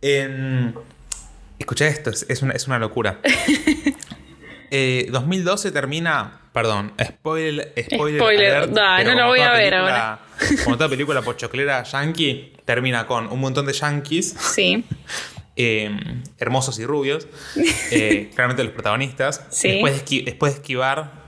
[0.00, 0.74] En-
[1.58, 3.20] Escuché esto, es, una, es una locura.
[4.70, 6.40] Eh, 2012 termina.
[6.52, 7.72] Perdón, spoiler.
[7.92, 8.20] Spoiler.
[8.20, 10.18] Spoiler, alert, da, pero no lo voy a ver película-
[10.64, 14.84] Como toda película pochoclera yankee, termina con un montón de yankees, Sí,
[15.56, 15.96] eh,
[16.38, 17.28] hermosos y rubios,
[17.92, 19.44] eh, claramente los protagonistas.
[19.50, 19.68] Sí.
[19.72, 21.23] Después, de después de esquivar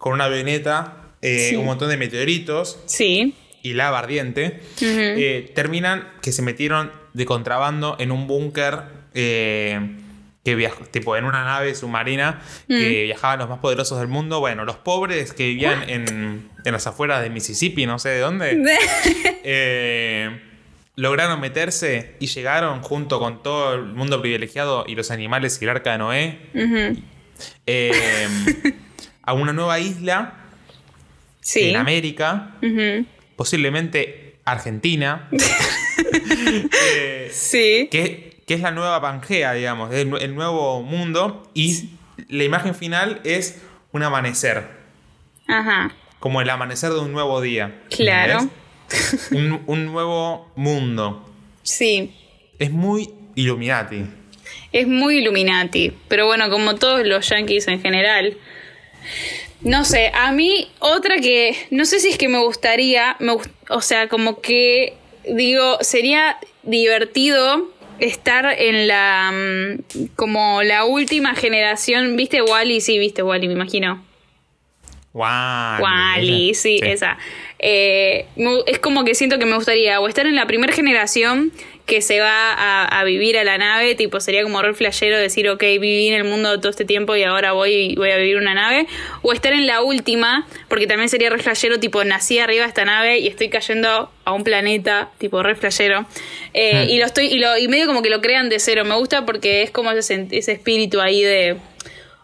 [0.00, 1.56] con una avioneta eh, Sí.
[1.56, 3.34] un montón de meteoritos sí.
[3.62, 9.96] y lava ardiente, eh, terminan que se metieron de contrabando en un búnker eh,
[10.42, 14.40] que viajó, tipo en una nave submarina que viajaban los más poderosos del mundo.
[14.40, 18.58] Bueno, los pobres que vivían en, en las afueras de Mississippi, no sé de dónde,
[19.44, 20.40] eh,
[20.96, 25.70] lograron meterse y llegaron junto con todo el mundo privilegiado y los animales y el
[25.70, 26.38] arca de Noé
[27.66, 28.28] eh,
[29.30, 30.34] a una nueva isla
[31.40, 31.70] Sí.
[31.70, 32.56] en América
[33.36, 35.28] posiblemente Argentina,
[36.96, 37.88] eh, Sí.
[37.90, 41.90] que, que es la nueva Pangea, digamos, el, nue- el nuevo mundo, y
[42.28, 43.62] la imagen final es
[43.92, 44.68] un amanecer,
[45.46, 45.92] Ajá.
[46.18, 47.80] como el amanecer de un nuevo día.
[47.90, 48.50] Claro.
[49.66, 51.32] un nuevo mundo.
[51.62, 52.12] Sí.
[52.58, 54.04] Es muy Illuminati.
[54.72, 55.92] Es muy Illuminati.
[56.08, 58.36] Pero bueno, como todos los yankees en general.
[59.62, 63.36] No sé, a mí otra que no sé si es que me gustaría, me
[63.68, 64.94] o sea, como que
[65.28, 72.80] digo, sería divertido estar en la mm, como la última generación, ¿viste Wally?
[72.80, 74.02] Sí, viste Wally, me imagino.
[75.12, 75.82] Wally.
[75.82, 77.18] Wally, sí, esa.
[77.58, 78.26] Eh,
[78.66, 81.52] es como que siento que me gustaría o estar en la primera generación
[81.84, 85.48] que se va a, a vivir a la nave, tipo sería como re flashero decir,
[85.48, 88.54] ok, viví en el mundo todo este tiempo y ahora voy, voy a vivir una
[88.54, 88.86] nave,
[89.22, 92.84] o estar en la última, porque también sería re flashero, tipo nací arriba de esta
[92.84, 96.06] nave y estoy cayendo a un planeta, tipo re flashero,
[96.54, 96.90] Eh, Hmm.
[96.90, 99.26] y lo estoy, y, lo, y medio como que lo crean de cero, me gusta
[99.26, 101.56] porque es como ese, ese espíritu ahí de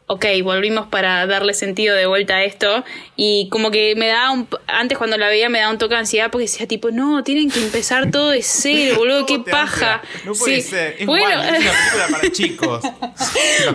[0.09, 2.85] ok, volvimos para darle sentido de vuelta a esto.
[3.17, 4.49] Y como que me daba un.
[4.67, 7.51] Antes cuando la veía me daba un toque de ansiedad porque decía, tipo, no, tienen
[7.51, 10.03] que empezar todo de cero, boludo, qué ¿Cómo te paja.
[10.25, 10.69] No puede Sí.
[10.71, 10.97] ser.
[10.99, 12.83] Es Bueno, es una película para chicos.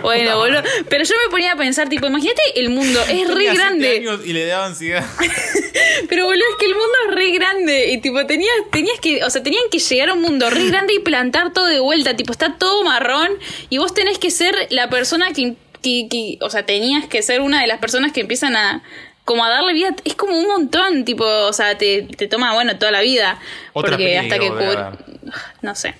[0.00, 0.62] Bueno, boludo.
[0.88, 3.96] Pero yo me ponía a pensar, tipo, imagínate el mundo, es re grande.
[3.98, 5.04] años y le daba ansiedad.
[6.08, 7.92] Pero boludo, es que el mundo es re grande.
[7.92, 10.94] Y tipo, tenías, tenías que, o sea, tenían que llegar a un mundo re grande
[10.94, 12.16] y plantar todo de vuelta.
[12.16, 13.30] Tipo, está todo marrón.
[13.68, 17.40] Y vos tenés que ser la persona que, que, que- o sea, tenías que ser
[17.40, 18.82] una de las personas que empiezan a
[19.24, 19.94] como a darle vida.
[20.04, 23.38] Es como un montón, tipo, o sea, te, te toma, bueno, toda la vida.
[23.72, 24.48] Otra porque hasta que
[25.62, 25.94] No sé.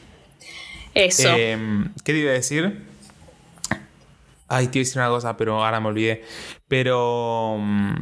[0.94, 1.28] Eso.
[1.36, 1.56] Eh,
[2.04, 2.82] ¿Qué te iba a decir?
[4.48, 6.24] Ay, te iba a decir una cosa, pero ahora me olvidé.
[6.68, 7.56] Pero.
[7.60, 7.94] mm,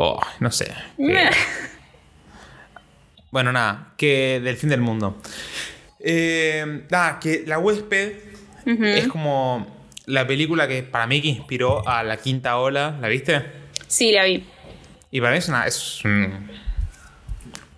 [0.00, 0.72] Oh, no sé.
[0.96, 1.30] Que-
[3.30, 5.20] Bueno, nada, que del fin del mundo.
[6.00, 8.12] Eh, nada, que La huésped
[8.64, 9.66] es como
[10.08, 12.96] la película que para mí que inspiró a la quinta ola.
[13.00, 13.42] ¿La viste?
[13.86, 14.44] Sí, la vi.
[15.10, 15.66] Y para mí es una.
[15.66, 16.50] Es un.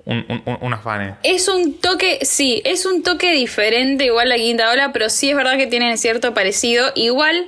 [0.06, 1.14] Un, un, un- un afane.
[1.22, 5.36] Es un toque, sí, es un toque diferente, igual la quinta ola, pero sí es
[5.36, 6.90] verdad que tienen cierto parecido.
[6.96, 7.46] Igual,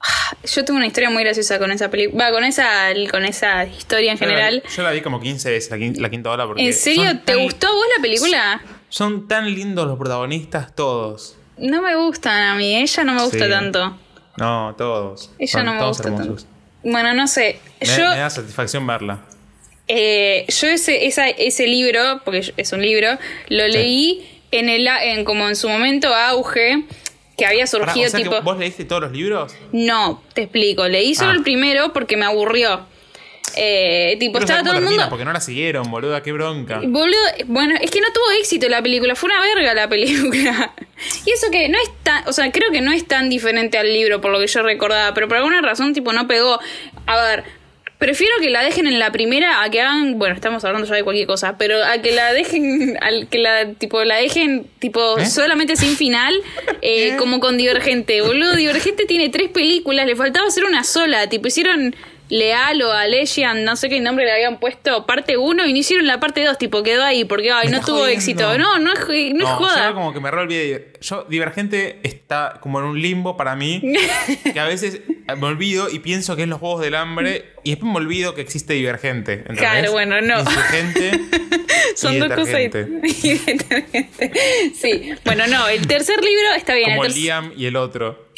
[0.00, 3.66] ah, yo tengo una historia muy graciosa con esa película, va, con esa, con esa
[3.66, 4.62] historia en Yo la vi- general.
[4.74, 6.46] Yo la vi como 15 veces, la quinta, la quinta ola.
[6.46, 7.18] Porque ¿En serio?
[7.24, 8.62] ¿Te tan- gustó a vos la película?
[8.88, 11.36] Son tan lindos los protagonistas todos.
[11.58, 13.50] No me gustan a mí, ella no me gusta Sí.
[13.50, 13.98] tanto.
[14.36, 15.30] No, todos.
[15.38, 16.44] Ella Son no me todos gusta hermosos.
[16.44, 16.54] tanto.
[16.82, 17.60] Bueno, no sé.
[17.80, 19.20] Me, yo, me da satisfacción verla.
[19.86, 25.24] eh, yo ese, esa- ese libro, porque es un libro, lo leí en el en
[25.24, 26.84] como en su momento auge,
[27.36, 28.42] que había Pará, surgido o sea que tipo.
[28.42, 29.54] ¿Vos leíste todos los libros?
[29.72, 30.86] No, te explico.
[30.88, 31.34] Leí solo Ah.
[31.34, 32.86] el primero porque me aburrió.
[33.56, 35.06] Eh, tipo, Pero estaba ¿sabes todo el mundo.
[35.08, 36.80] Porque no la siguieron, boluda, qué bronca.
[36.84, 40.74] Boludo, bueno, es que no tuvo éxito la película, fue una verga la película.
[41.26, 43.92] Y eso que no es tan, o sea, creo que no es tan diferente al
[43.92, 46.58] libro por lo que yo recordaba, pero por alguna razón tipo no pegó.
[47.06, 47.44] A ver,
[47.98, 51.04] prefiero que la dejen en la primera a que hagan, bueno, estamos hablando ya de
[51.04, 55.26] cualquier cosa, pero a que la dejen, al que la tipo la dejen tipo ¿Eh?
[55.26, 56.34] solamente sin final,
[56.82, 57.16] eh, ¿Eh?
[57.18, 58.20] como con Divergente.
[58.20, 61.94] Boludo, Divergente tiene tres películas, le faltaba hacer una sola, tipo hicieron
[62.30, 66.06] Leal o Alegian, no sé qué nombre le habían puesto, parte 1 y no hicieron
[66.06, 68.18] la parte 2, tipo quedó ahí porque ay, no tuvo jodiendo.
[68.18, 68.58] éxito.
[68.58, 69.88] No, no es, no es No, joda.
[69.90, 70.92] yo como que me re olvidé.
[71.02, 73.82] Yo, Divergente está como en un limbo para mí.
[74.52, 75.02] que a veces
[75.36, 77.52] me olvido y pienso que es los Juegos del Hambre.
[77.62, 79.34] Y después me olvido que existe Divergente.
[79.34, 79.58] ¿entendés?
[79.60, 80.40] Claro, bueno, no.
[80.40, 81.20] Insurgente.
[81.94, 82.70] Son y dos cosas y.
[84.74, 86.90] Sí, bueno, no, el tercer libro está bien.
[86.90, 88.28] Como el Liam y el otro.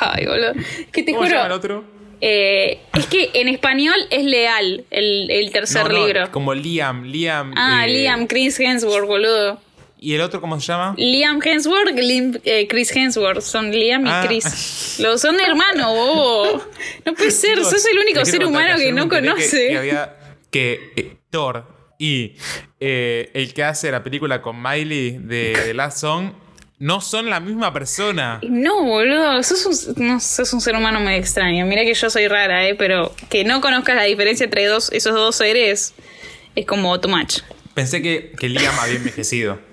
[0.00, 0.52] Ay, boludo.
[0.92, 1.78] Que te ¿Cómo se llama el juro.
[1.78, 1.99] otro?
[2.20, 6.30] Eh, es que en español es leal el, el tercer No, no, libro.
[6.30, 7.52] Como Liam, Liam.
[7.56, 9.60] Ah, eh, Liam, Chris Hemsworth, boludo.
[10.02, 10.94] ¿Y el otro cómo se llama?
[10.96, 13.42] Liam Hemsworth, Lim- eh, Chris Hemsworth.
[13.42, 14.24] Son Liam y Ah.
[14.26, 14.96] Chris.
[15.00, 16.64] Los son hermanos, bobo.
[17.04, 19.60] No puede ser, sos el único ser humano que no conoce.
[19.66, 20.16] Que, que había
[20.50, 21.64] que Thor
[21.98, 22.32] y
[22.80, 26.32] el que hace la película con Miley de, de Last Song
[26.80, 28.40] no son la misma persona.
[28.42, 29.66] No, boludo, sos
[29.96, 31.64] un, no, sos un ser humano muy extraño.
[31.66, 32.74] Mira que yo soy rara, ¿eh?
[32.74, 35.94] Pero que no conozcas la diferencia entre dos, esos dos seres
[36.56, 37.40] es como too much.
[37.74, 39.60] Pensé que, que Liam había envejecido.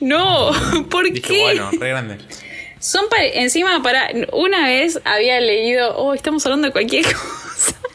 [0.00, 0.50] No,
[0.90, 1.40] ¿por Dije, qué?
[1.42, 2.18] bueno, re grande.
[2.80, 7.18] Son pare- encima para una vez había leído, oh, estamos hablando de cualquier cosa.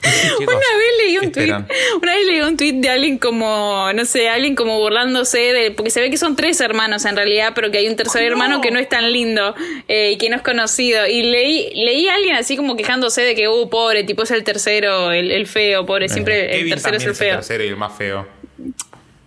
[0.39, 1.53] una vez leí un ¿qué tweet,
[2.01, 5.91] una vez leí un tweet de alguien como, no sé, alguien como burlándose de, porque
[5.91, 8.27] se ve que son tres hermanos en realidad, pero que hay un tercer No.
[8.27, 9.55] hermano que no es tan lindo
[9.87, 11.05] eh, y que no es conocido.
[11.07, 14.43] Y leí, leí a alguien así como quejándose de que, uh, pobre, tipo es el
[14.43, 17.35] tercero, el, el feo, pobre, siempre Eh, el Kevin tercero es el feo.
[17.35, 18.27] tercero y el más feo.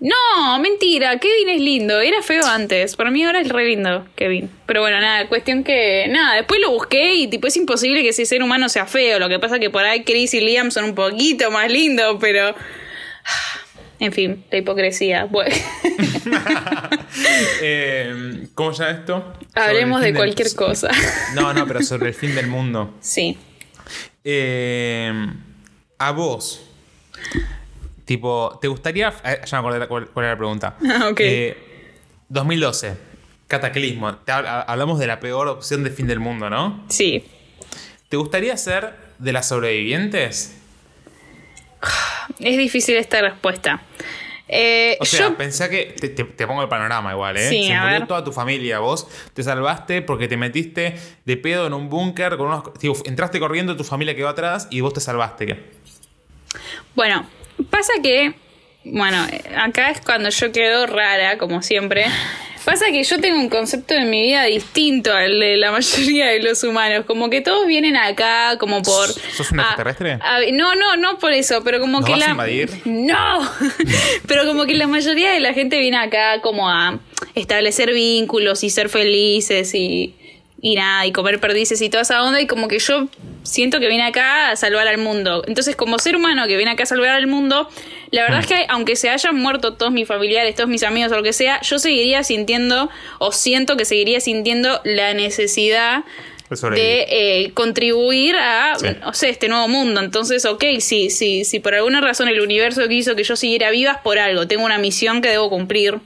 [0.00, 4.50] No, mentira, Kevin es lindo, era feo antes, para mí ahora es re lindo Kevin.
[4.64, 8.24] Pero bueno, nada, cuestión que, nada, después lo busqué y tipo es imposible que ese
[8.24, 10.94] ser humano sea feo, lo que pasa que por ahí Chris y Liam son un
[10.94, 12.54] poquito más lindos, pero...
[14.02, 15.26] En fin, la hipocresía.
[15.26, 15.54] Bueno,
[17.62, 19.32] Eh, ¿Cómo se llama esto?
[19.54, 20.90] hablemos de del- cualquier cosa.
[21.34, 22.94] No, no, pero sobre el fin del mundo.
[23.00, 23.36] Sí.
[24.24, 25.12] Eh,
[25.98, 26.62] a vos.
[28.10, 29.14] Tipo, ¿te gustaría.
[29.24, 30.74] eh, ya me acordé cuál, cuál era la pregunta.
[30.84, 31.20] Ah, ok.
[31.20, 31.56] Eh,
[32.28, 32.96] 2012.
[33.46, 34.16] Cataclismo.
[34.16, 36.84] Te hab- hablamos de la peor opción de fin del mundo, ¿no?
[36.88, 37.22] Sí.
[38.08, 40.56] ¿Te gustaría ser de las sobrevivientes?
[42.40, 43.80] Es difícil esta respuesta.
[44.48, 45.94] Eh, O sea, yo pensá que.
[46.00, 47.48] Te, te- te pongo el panorama igual, ¿eh?
[47.48, 48.08] Sí, Se murió ver.
[48.08, 48.80] toda tu familia.
[48.80, 52.74] Vos te salvaste porque te metiste de pedo en un búnker con unos.
[52.74, 55.62] tipo, entraste corriendo, tu familia quedó atrás y vos te salvaste.
[56.96, 57.24] Bueno,
[57.68, 58.32] pasa que,
[58.84, 62.06] bueno, acá es cuando yo quedo rara, como siempre,
[62.62, 66.40] Pasa que yo tengo un concepto de mi vida distinto al de la mayoría de
[66.42, 67.06] los humanos.
[67.06, 69.08] Como que todos vienen acá como por.
[69.08, 70.18] ¿Sos un a- extraterrestre?
[70.20, 72.26] a- no, no, no por eso, pero como ¿Nos que vas la.
[72.26, 72.70] a invadir?
[72.84, 73.50] No.
[74.28, 77.00] pero como que la mayoría de la gente viene acá como a
[77.34, 80.14] establecer vínculos y ser felices y.
[80.62, 83.08] Y nada, y comer perdices y toda esa onda, y como que yo
[83.44, 85.42] siento que vine acá a salvar al mundo.
[85.46, 87.68] Entonces, como ser humano que viene acá a salvar al mundo,
[88.10, 91.16] la verdad es que aunque se hayan muerto todos mis familiares, todos mis amigos o
[91.16, 96.04] lo que sea, yo seguiría sintiendo, o siento que seguiría sintiendo la necesidad
[96.74, 98.74] De eh, contribuir a,
[99.12, 99.26] Sí.
[99.28, 100.00] este nuevo mundo.
[100.00, 103.92] Entonces, ok, si, si, si por alguna razón el universo quiso que yo siguiera viva
[103.92, 106.00] es por algo, tengo una misión que debo cumplir.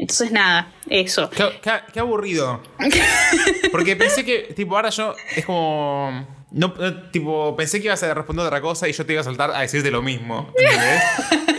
[0.00, 1.28] Entonces, nada, eso.
[1.28, 2.62] Qué, qué- qué aburrido.
[3.70, 6.26] Porque pensé que, tipo, ahora yo es como.
[6.52, 9.24] No, no, tipo, pensé que ibas a responder otra cosa y yo te iba a
[9.24, 10.52] saltar a decirte lo mismo.
[10.58, 11.02] ¿entendés?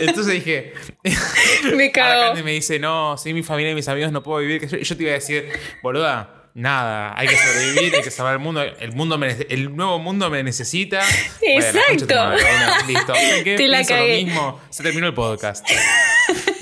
[0.00, 0.74] Entonces dije.
[1.74, 2.20] Me cago.
[2.28, 4.66] Candy me dice, no, sin mi familia y mis amigos no puedo vivir.
[4.68, 5.48] yo- Y yo te iba a decir,
[5.82, 6.38] boluda.
[6.54, 8.60] Nada, hay que sobrevivir, hay que salvar el mundo.
[8.62, 11.00] El mundo me el nuevo mundo me necesita.
[11.40, 12.14] Bueno, la Exacto.
[12.14, 13.14] madre, bueno, listo.
[13.14, 13.56] ¿Saben qué?
[13.56, 14.60] Te la Pienso lo mismo.
[14.68, 15.64] Se terminó el podcast.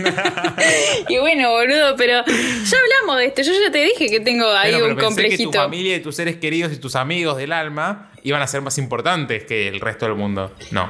[1.09, 3.43] Y bueno, boludo, pero ya hablamos de esto.
[3.43, 5.63] Yo ya te dije que tengo ahí Bueno, pero un pensé que tu complejito.
[5.65, 9.45] familia y tus seres queridos y tus amigos del alma iban a ser más importantes
[9.45, 10.55] que el resto del mundo.
[10.71, 10.87] No.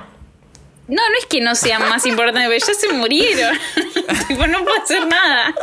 [0.88, 3.56] No, no es que no sean más importantes, pero ya se murieron.
[4.28, 5.54] tipo, no puedo hacer nada.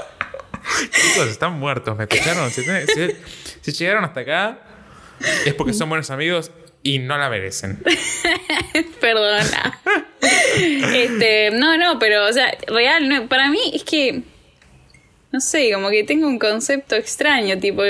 [0.92, 2.50] Chicos, están muertos, ¿me escucharon?
[2.52, 3.16] Si, si-
[3.62, 4.60] si llegaron hasta acá,
[5.46, 6.52] es porque son buenos amigos
[6.84, 7.80] y no la merecen.
[9.02, 9.82] Perdona.
[10.94, 14.22] Este, no, no, pero, o sea, real, no, para mí es que.
[15.32, 17.84] No sé, como que tengo un concepto extraño, tipo.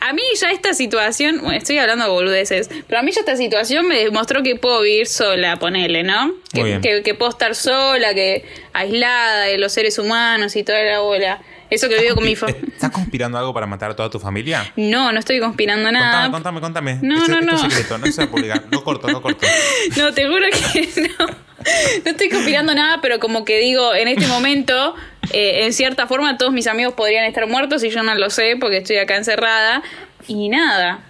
[0.00, 3.36] A mí ya esta situación, bueno, estoy hablando de boludeces, pero a mí ya esta
[3.36, 6.34] situación me demostró que puedo vivir sola, ponele, ¿no?
[6.52, 11.00] Que, que, que puedo estar sola, que aislada de los seres humanos y toda la
[11.00, 11.42] bola.
[11.70, 12.62] Eso que vivo con mi familia.
[12.66, 14.72] ¿Estás conspirando algo para matar a toda tu familia?
[14.76, 16.30] No, no estoy conspirando nada.
[16.30, 16.98] Contame, contame, contame.
[17.02, 17.56] No, no, no.
[17.58, 18.64] secreto, no se va a publicar.
[18.70, 19.46] Lo corto, lo corto.
[19.96, 21.26] No, te juro que no.
[21.26, 24.94] No estoy conspirando nada, pero como que digo, en este momento,
[25.32, 28.56] eh, en cierta forma, todos mis amigos podrían estar muertos y yo no lo sé
[28.58, 29.82] porque estoy acá encerrada.
[30.26, 31.00] Y nada.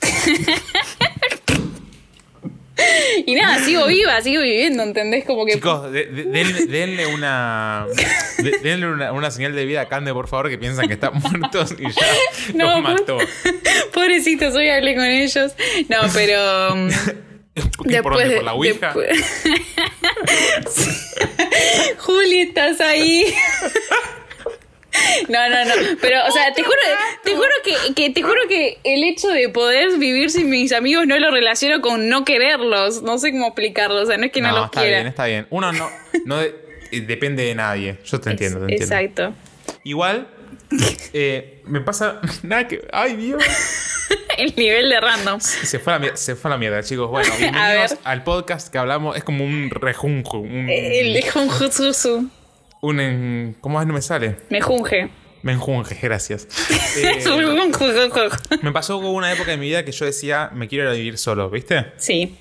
[3.26, 5.24] y nada, sigo viva, sigo viviendo, ¿entendés?
[5.24, 5.54] Como que.
[5.54, 7.86] Chicos, de- de- denle, denle una,
[8.38, 11.12] de- denle una, una señal de vida a Cande, por favor, que piensan que están
[11.14, 12.06] muertos y ya
[12.54, 13.18] No, los mató.
[13.94, 15.52] Pobrecitos, hoy hablé con ellos.
[15.88, 16.74] No, pero.
[17.84, 18.28] ¿Y por dónde?
[18.28, 18.92] de- ¿Por la Ouija?
[18.94, 19.24] después-
[21.98, 23.24] Juli, estás ahí.
[25.28, 25.74] No, no, no.
[26.00, 26.76] Pero, o sea, te juro,
[27.24, 31.06] te juro que, que te juro que el hecho de poder vivir sin mis amigos
[31.06, 33.02] no lo relaciono con no quererlos.
[33.02, 34.02] No sé cómo explicarlo.
[34.02, 34.96] O sea, no es que no, los está quiera.
[34.98, 35.46] bien, está bien.
[35.50, 35.88] Uno no,
[36.24, 36.54] no de-
[37.06, 37.98] depende de nadie.
[38.04, 38.94] Yo te entiendo, te entiendo.
[38.96, 39.34] Exacto.
[39.84, 40.28] Igual,
[41.12, 42.86] eh, me pasa nada que.
[42.92, 43.42] ¡Ay, Dios!
[44.38, 45.38] El nivel de random.
[45.40, 47.10] Se fue a la, se fue a la mierda, chicos.
[47.10, 49.16] Bueno, bienvenidos al podcast que hablamos.
[49.16, 50.38] Es como un rejunjo.
[50.38, 52.30] Un, El de Junjutsu.
[52.80, 53.86] Un en- ¿Cómo es?
[53.86, 54.36] No me sale.
[54.50, 55.10] Me junge.
[55.42, 56.46] Me enjunje, gracias.
[56.96, 57.24] Eh,
[58.62, 61.18] me pasó una época de mi vida que yo decía, me quiero ir a vivir
[61.18, 61.92] solo, ¿viste?
[61.96, 62.36] Sí.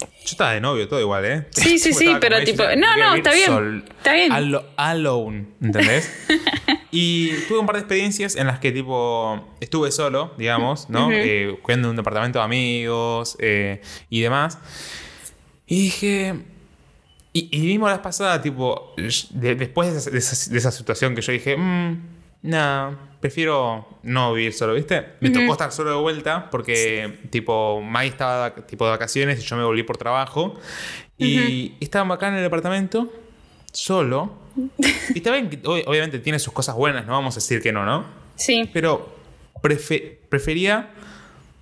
[0.00, 1.46] Yo estaba de novio, todo igual, ¿eh?
[1.50, 4.32] Sí, sí, sí, pero ella, tipo, no, no, está bien, sol- está bien.
[4.32, 6.10] alo- alone, ¿entendés?
[6.90, 11.04] y tuve un par de experiencias en las que, tipo, estuve solo, digamos, ¿no?
[11.06, 11.12] Ujú.
[11.14, 14.58] Eh, cuidando de un departamento de amigos eh, y demás.
[15.66, 16.34] Y dije.
[17.32, 21.14] Y, y vimos la pasada, tipo, de- después de esa, de esa- de esa situación
[21.14, 21.98] que yo dije, mmm,
[22.42, 25.06] no, prefiero no vivir solo, ¿viste?
[25.20, 29.56] Me tocó estar solo de vuelta porque, tipo, Mai estaba tipo de vacaciones y yo
[29.56, 30.58] me volví por trabajo.
[31.16, 33.10] Y estábamos acá en el departamento,
[33.72, 34.34] solo.
[35.14, 35.48] Y está bien
[35.86, 38.04] obviamente tiene sus cosas buenas, no vamos a decir que no, ¿no?
[38.34, 39.14] Sí, Pero
[39.62, 40.90] prefe- prefería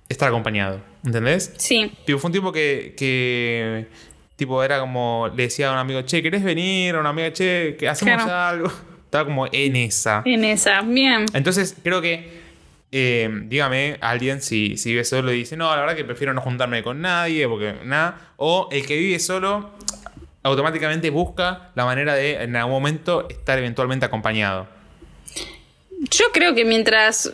[0.09, 1.53] estar acompañado, ¿entendés?
[1.57, 1.91] sí.
[2.05, 3.87] Tipo, fue un tipo que, que,
[4.35, 6.95] tipo, era como, le decía a un amigo, che, ¿querés venir?
[6.95, 8.67] A una amiga, che, que hacemos Claro.
[8.67, 8.71] algo.
[9.05, 10.21] Estaba como en esa.
[10.25, 10.81] En esa.
[10.81, 11.25] Bien.
[11.33, 12.41] Entonces, creo que,
[12.93, 16.41] eh, dígame, alguien si, si vive solo y dice, no, la verdad que prefiero no
[16.41, 18.33] juntarme con nadie, porque nada.
[18.37, 19.69] O el que vive solo
[20.43, 24.67] automáticamente busca la manera de, en algún momento, estar eventualmente acompañado.
[26.09, 27.33] Yo creo que mientras.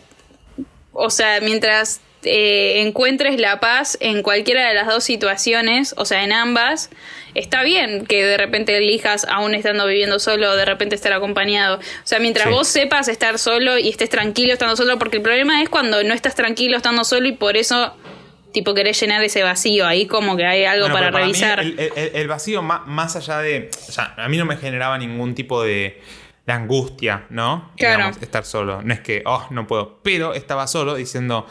[0.92, 6.24] O sea, mientras eh, encuentres la paz en cualquiera de las dos situaciones, o sea,
[6.24, 6.90] en ambas,
[7.34, 11.76] está bien que de repente elijas, aún estando viviendo solo, de repente estar acompañado.
[11.78, 12.52] O sea, mientras Sí.
[12.52, 16.12] vos sepas estar solo y estés tranquilo estando solo, porque el problema es cuando no
[16.14, 17.94] estás tranquilo estando solo y por eso,
[18.52, 19.86] tipo, querés llenar ese vacío.
[19.86, 21.60] Ahí como que hay algo Bueno, para, revisar.
[21.60, 23.70] el, el- el vacío, ma- más allá de.
[23.88, 26.00] O sea, a mí no me generaba ningún tipo de,
[26.46, 27.70] angustia, ¿no?
[27.76, 27.96] Claro.
[27.98, 28.80] Digamos, estar solo.
[28.82, 30.00] No es que, oh, no puedo.
[30.02, 31.46] Pero estaba solo diciendo,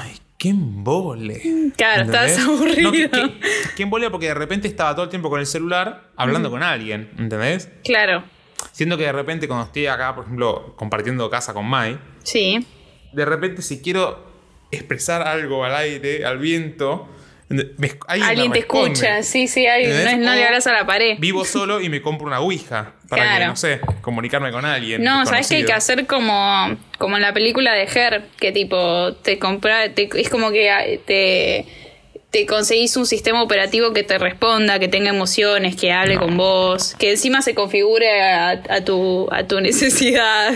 [0.00, 1.72] ay, qué embole.
[1.76, 2.82] Claro, estabas aburrido.
[2.82, 3.32] No, qué, qué-
[3.76, 7.10] qué embole porque de repente estaba todo el tiempo con el celular hablando con alguien,
[7.18, 7.68] ¿entendés?
[7.84, 8.24] Claro,
[8.72, 12.66] Siendo que de repente cuando estoy acá, por ejemplo, compartiendo casa con Mai, sí.
[13.12, 14.24] de repente si quiero
[14.70, 17.08] expresar algo al aire, al viento,
[18.08, 19.66] alguien, te escucha, sí, sí.
[20.18, 21.16] No, le hablas a la pared.
[21.18, 25.02] Vivo solo y me compro una ouija para que, no sé, comunicarme con alguien.
[25.04, 28.22] No, ¿sabes qué hay que hacer como, como en la película de Her?
[28.38, 31.66] Que tipo, te compra, te- es como que ah, te,
[32.30, 36.94] te conseguís un sistema operativo que te responda, que tenga emociones, que hable con vos,
[36.98, 40.52] que encima se configure a, a tu, a tu necesidad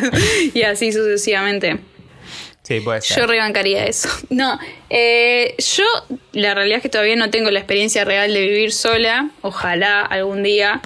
[0.54, 1.78] y así sucesivamente.
[2.68, 3.16] Sí, puede ser.
[3.16, 4.08] Yo rebancaría eso.
[4.30, 4.58] No,
[4.90, 5.84] eh, yo
[6.32, 9.30] la realidad es que todavía no tengo la experiencia real de vivir sola.
[9.40, 10.82] Ojalá algún día.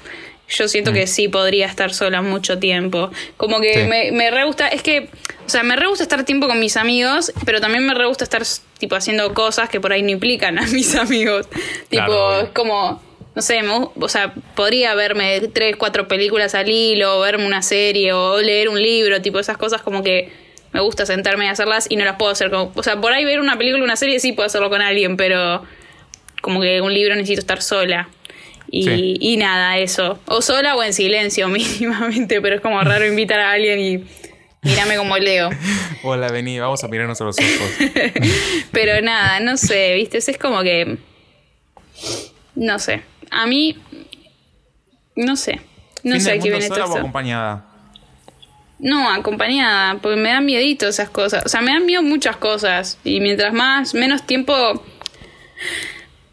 [0.48, 3.10] Yo siento que sí podría estar sola mucho tiempo.
[3.38, 3.88] Como que Sí.
[3.88, 5.08] me, me re gusta, es que,
[5.46, 8.24] o sea, me re gusta estar tiempo con mis amigos, pero también me re gusta
[8.24, 8.42] estar
[8.78, 11.48] tipo haciendo cosas que por ahí no implican a mis amigos.
[11.88, 13.02] tipo, Claro, es como,
[13.34, 17.62] no sé, me o sea, podría verme tres, cuatro películas al hilo, o verme una
[17.62, 20.30] serie, o leer un libro, tipo esas cosas como que
[20.72, 23.24] me gusta sentarme y hacerlas y no las puedo hacer como, o sea, por ahí
[23.24, 25.62] ver una película, una serie sí puedo hacerlo con alguien, pero
[26.40, 28.08] como que un libro necesito estar sola.
[28.70, 29.16] Y, Sí.
[29.20, 30.18] y nada, eso.
[30.26, 34.04] O sola o en silencio mínimamente, pero es como raro invitar a alguien y
[34.62, 35.50] mírame como leo.
[36.02, 37.70] Hola, vení, vamos a mirarnos a los ojos.
[38.72, 40.96] Pero nada, no sé, viste, es como que...
[42.54, 43.02] No sé.
[43.30, 43.76] A mí...
[45.14, 45.60] No sé.
[46.02, 47.66] No Fin sé qué viene sola o acompañada?
[48.82, 51.46] No, acompañada, porque me da miedito esas cosas.
[51.46, 52.98] O sea, me dan miedo muchas cosas.
[53.04, 54.84] Y mientras más, menos tiempo.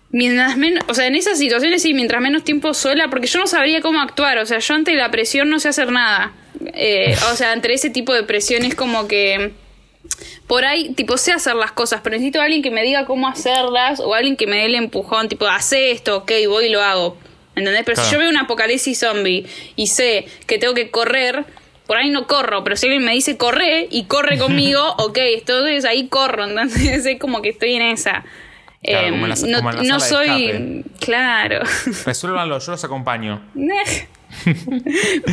[0.10, 0.84] Mientras menos.
[0.88, 4.02] O sea, en esas situaciones sí, mientras menos tiempo sola, porque yo no sabría cómo
[4.02, 4.40] actuar.
[4.40, 6.34] O sea, yo ante la presión no sé hacer nada.
[6.74, 9.52] Eh, o sea, ante ese tipo de presión es como que.
[10.48, 13.28] Por ahí, tipo, sé hacer las cosas, pero necesito a alguien que me diga cómo
[13.28, 16.82] hacerlas o alguien que me dé el empujón, tipo, hace esto, ok, voy y lo
[16.82, 17.16] hago.
[17.56, 17.84] ¿Entendés?
[17.86, 19.46] Pero si yo veo un apocalipsis zombie
[19.76, 21.46] y sé que tengo que correr,
[21.90, 25.84] por ahí no corro, pero si alguien me dice corre y corre conmigo, ok, entonces
[25.86, 28.24] ahí corro, entonces es como que estoy en esa.
[28.84, 30.46] Claro, Em, como en la- no como en la no sala de soy.
[30.46, 30.84] escape.
[31.06, 31.60] Claro.
[32.06, 33.42] Resuélvanlo, yo los acompaño.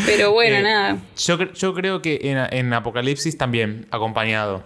[0.07, 0.97] pero bueno, Eh, nada.
[1.19, 4.65] Yo, yo creo que en, en Apocalipsis también, acompañado.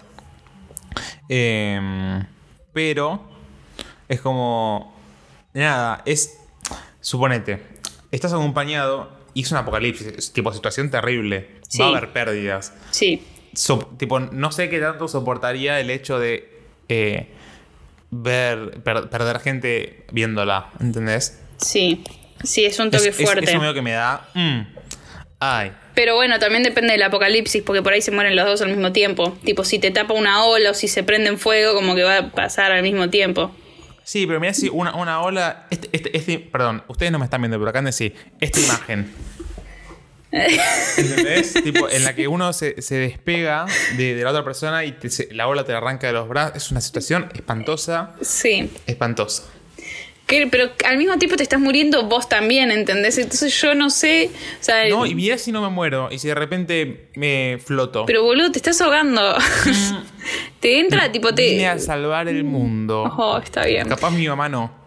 [1.28, 2.24] Em,
[2.72, 3.28] pero
[4.08, 4.96] es como.
[5.52, 6.38] Nada, es.
[7.02, 7.62] Suponete,
[8.10, 11.59] estás acompañado y es un apocalipsis, es tipo situación terrible.
[11.70, 11.78] Sí.
[11.80, 12.74] Va a haber pérdidas.
[12.90, 13.22] Sí.
[13.54, 16.48] So- tipo, no sé qué tanto soportaría el hecho de
[16.88, 17.28] eh,
[18.10, 21.40] ver, per- perder gente viéndola, ¿entendés?
[21.56, 22.04] Sí.
[22.42, 23.50] Sí, es un Es, toque es- fuerte.
[23.50, 24.28] eso medio que me da.
[24.34, 24.60] mm,
[25.40, 25.72] ay.
[25.94, 28.92] Pero bueno, también depende del apocalipsis, porque por ahí se mueren los dos al mismo
[28.92, 29.36] tiempo.
[29.44, 32.18] Tipo, si te tapa una ola o si se prende en fuego, como que va
[32.18, 33.54] a pasar al mismo tiempo.
[34.02, 35.66] Sí, pero mira si una, una ola.
[35.70, 39.12] Este, este, este- perdón, ustedes no me están viendo, pero acá decir, esta imagen.
[40.32, 41.54] ¿Entendés?
[41.64, 43.66] tipo, en la que uno se, se despega
[43.96, 46.56] de, de la otra persona y te- se- la ola te arranca de los brazos.
[46.56, 48.14] Es una situación espantosa.
[48.20, 48.70] Sí.
[48.86, 49.44] Espantosa.
[50.26, 53.18] Que- pero al mismo tiempo te estás muriendo vos también, ¿entendés?
[53.18, 54.30] Entonces yo no sé.
[54.60, 56.08] O sea, No, y mira si no me muero.
[56.12, 58.06] Y si de repente me floto.
[58.06, 59.34] pero boludo, te estás ahogando.
[60.60, 61.50] te entra, tipo, te.
[61.50, 63.02] Vine a salvar el mundo.
[63.16, 63.88] Oh, está bien.
[63.88, 64.78] Capaz mi mamá no.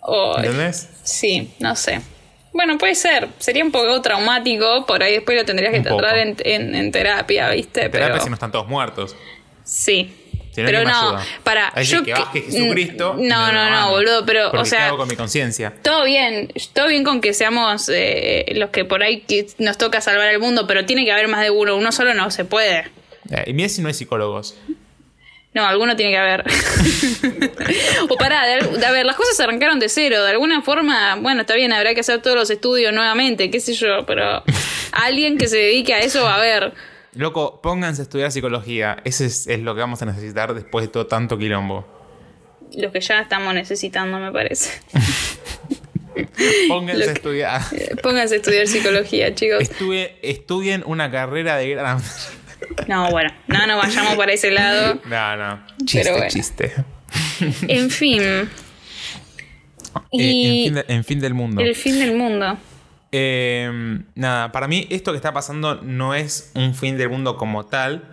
[0.00, 0.88] Oh, ¿Entendés?
[1.02, 2.00] sí, no sé.
[2.56, 3.28] Bueno, puede ser.
[3.38, 4.86] Sería un poco traumático.
[4.86, 7.88] Por ahí después lo tendrías que Un tratar en, en- en terapia, ¿viste?
[7.90, 8.20] Terapia pero...
[8.24, 9.14] si no están todos muertos.
[9.62, 10.10] Sí.
[10.52, 11.82] Si no, pero ¿quién me no, para.
[11.82, 13.14] Yo que baje Jesucristo.
[13.18, 14.86] No, no, no, boludo, pero, o ¿qué sea.
[14.86, 15.74] hago con mi conciencia.
[15.82, 20.00] Todo bien, todo bien con que seamos eh, los que por ahí que nos toca
[20.00, 21.76] salvar el mundo, pero tiene que haber más de uno.
[21.76, 22.86] Uno solo no se puede.
[23.30, 24.56] Eh, y mira si no hay psicólogos.
[25.56, 26.44] No, alguno tiene que haber.
[28.10, 30.22] o pará, de, a ver, las cosas arrancaron de cero.
[30.22, 33.72] De alguna forma, bueno, está bien, habrá que hacer todos los estudios nuevamente, qué sé
[33.72, 34.42] yo, pero
[34.92, 36.74] alguien que se dedique a eso, a ver.
[37.14, 38.98] Loco, pónganse a estudiar psicología.
[39.04, 41.86] Ese es, es lo que vamos a necesitar después de todo tanto quilombo.
[42.76, 44.78] Lo que ya estamos necesitando, me parece.
[46.68, 47.62] Pónganse a estudiar.
[48.02, 49.62] Pónganse a estudiar psicología, chicos.
[49.62, 52.02] Estudie- estudien una carrera de gran.
[52.88, 55.00] No, bueno, no nos vayamos para ese lado.
[55.06, 55.60] No, no.
[55.84, 56.26] Chiste, bueno.
[56.28, 56.72] chiste.
[57.68, 58.22] En fin.
[58.22, 58.48] Eh,
[60.12, 61.60] Y en, fin de- en fin del mundo.
[61.62, 62.58] el fin del mundo.
[63.12, 67.64] Eh, nada, para mí esto que está pasando no es un fin del mundo como
[67.66, 68.04] tal,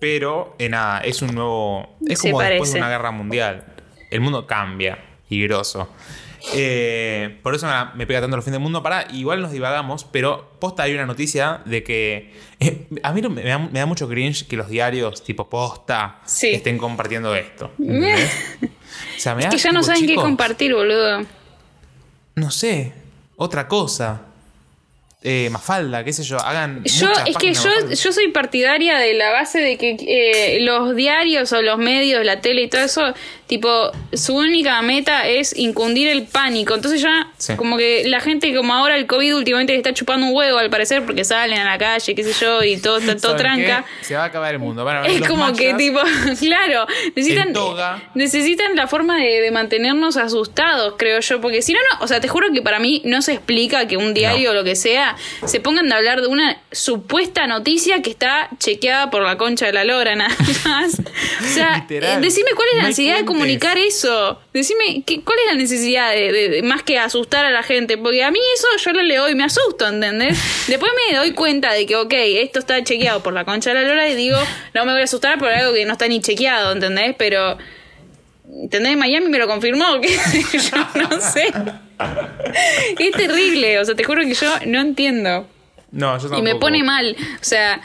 [0.00, 1.96] pero eh, nada, es un nuevo...
[2.06, 3.64] Es Se como después de una guerra mundial.
[4.10, 5.88] El mundo cambia, y grosso.
[6.54, 8.82] Eh, por eso me, me pega tanto el fin del mundo.
[8.82, 12.32] Para, igual nos divagamos, pero posta hay una noticia de que.
[12.60, 16.48] eh, a mí me, da, me da mucho cringe que los diarios tipo posta Sí.
[16.50, 17.70] estén compartiendo esto.
[17.78, 18.30] ¿entendés?
[19.16, 21.26] O sea, me Es da, que ya no tipo, saben qué compartir, boludo.
[22.36, 22.92] No sé,
[23.36, 24.22] otra cosa.
[25.22, 26.84] Eh, Mafalda, qué sé yo, hagan.
[26.84, 31.62] Yo, es que yo soy partidaria de la base de que eh, los diarios o
[31.62, 33.02] los medios, la tele y todo eso,
[33.46, 36.74] tipo, su única meta es incundir el pánico.
[36.74, 37.54] Entonces ya, Sí.
[37.56, 40.70] como que la gente, como ahora el COVID últimamente le está chupando un huevo al
[40.70, 43.84] parecer porque salen a la calle, qué sé yo, y todo está todo ¿Saben tranca.
[44.00, 44.04] qué?
[44.04, 44.84] Se va a acabar el mundo.
[44.84, 46.00] Van a Es como que tipo,
[46.40, 47.52] claro, necesitan,
[48.14, 52.20] necesitan la forma de, de mantenernos asustados, creo yo, porque si no, no, o sea,
[52.20, 55.16] te juro que para mí no se explica que un diario o lo que sea
[55.44, 59.72] se pongan de hablar de una supuesta noticia que está chequeada por la concha de
[59.72, 60.34] la lora, nada
[60.66, 60.98] más.
[61.00, 63.26] O sea, eh, decime cuál es la de fuentes.
[63.36, 64.40] Comunicar eso.
[64.52, 67.96] Decime ¿qué, cuál es la necesidad de, de- de- más que asustar a la gente,
[67.98, 70.38] porque a mí eso yo lo leo y me asusto, ¿entendés?
[70.68, 73.88] Después me doy cuenta de que, ok, esto está chequeado por la concha de la
[73.88, 74.38] lora y digo,
[74.74, 77.14] no me voy a asustar por algo que no está ni chequeado, ¿entendés?
[77.18, 77.56] Pero,
[78.62, 78.96] ¿entendés?
[78.96, 80.08] Miami me lo confirmó, que
[80.52, 81.52] yo no sé.
[82.98, 85.46] Es terrible, o sea, te juro que yo no entiendo.
[85.92, 86.38] No, yo tampoco.
[86.38, 87.16] Y me pone mal.
[87.40, 87.80] O sea,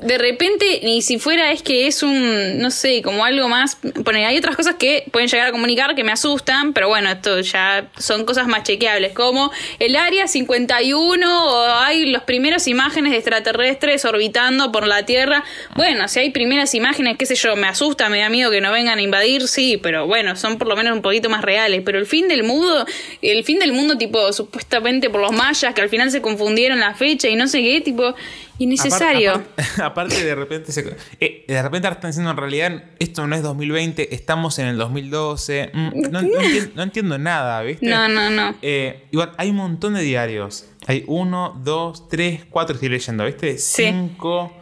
[0.00, 3.78] de repente, ni si fuera es que es un, no sé, como algo más.
[4.04, 7.40] Pone, hay otras cosas que pueden llegar a comunicar que me asustan, pero bueno, esto
[7.40, 13.18] ya son cosas más chequeables, como el área 51 o hay las primeras imágenes de
[13.18, 15.44] extraterrestres orbitando por la Tierra.
[15.74, 18.72] Bueno, si hay primeras imágenes, qué sé yo, me asusta, me da miedo que no
[18.72, 21.82] vengan a invadir, sí, pero bueno, son por lo menos un poquito más reales.
[21.84, 22.84] Pero el fin del mundo,
[23.22, 26.94] el fin del mundo, tipo, supuestamente por los mayas, que al final se confundieron la
[26.94, 28.14] fecha y no sé qué, tipo,
[28.58, 29.32] innecesario.
[29.32, 33.26] Aparte, aparte- aparte, de repente se- eh, de repente ahora están diciendo en realidad esto
[33.26, 35.70] no es 2020, estamos en el 2012.
[35.72, 37.86] Mm, no, no entien- no entiendo nada, ¿viste?
[37.86, 38.54] No, no, no.
[38.62, 40.66] Eh, igual, hay un montón de diarios.
[40.86, 43.56] Hay uno, dos, tres, cuatro, estoy leyendo, ¿viste?
[43.58, 43.84] Sí.
[43.86, 44.52] Cinco,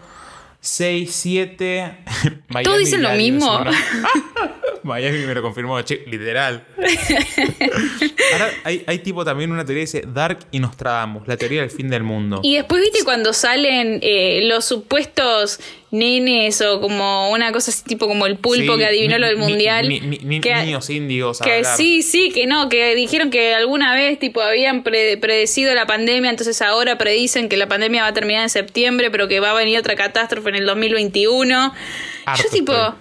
[0.60, 1.98] seis, siete.
[2.64, 3.60] ¿Todos dicen lo mismo?
[4.84, 6.64] Miami me lo confirmó, che, literal.
[8.32, 11.70] Ahora hay, hay tipo también una teoría que dice Dark y Nostradamus, la teoría del
[11.70, 12.40] fin del mundo.
[12.42, 15.60] Y después, viste, cuando salen eh, los supuestos
[15.90, 19.36] nenes o como una cosa así, tipo como el pulpo Sí, que adivinó lo del
[19.36, 19.88] mundial.
[19.88, 21.76] ni- ni- ni- que, niños índigos a que hablar.
[21.76, 26.30] sí, sí, que no, que dijeron que alguna vez tipo habían pre- predecido la pandemia,
[26.30, 29.54] entonces ahora predicen que la pandemia va a terminar en septiembre, pero que va a
[29.54, 31.74] venir otra catástrofe en el 2021.
[32.24, 32.72] Harto Yo tipo...
[32.72, 32.94] estoy.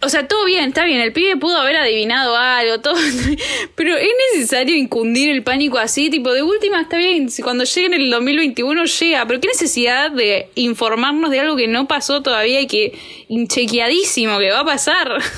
[0.00, 2.94] O sea, todo bien, está bien, el pibe pudo haber adivinado algo, todo,
[3.74, 7.94] pero es necesario incundir el pánico así, tipo, de última está bien, cuando llegue en
[7.94, 12.68] el 2021 llega, pero qué necesidad de informarnos de algo que no pasó todavía y
[12.68, 12.96] que
[13.28, 15.18] inchequeadísimo que va a pasar.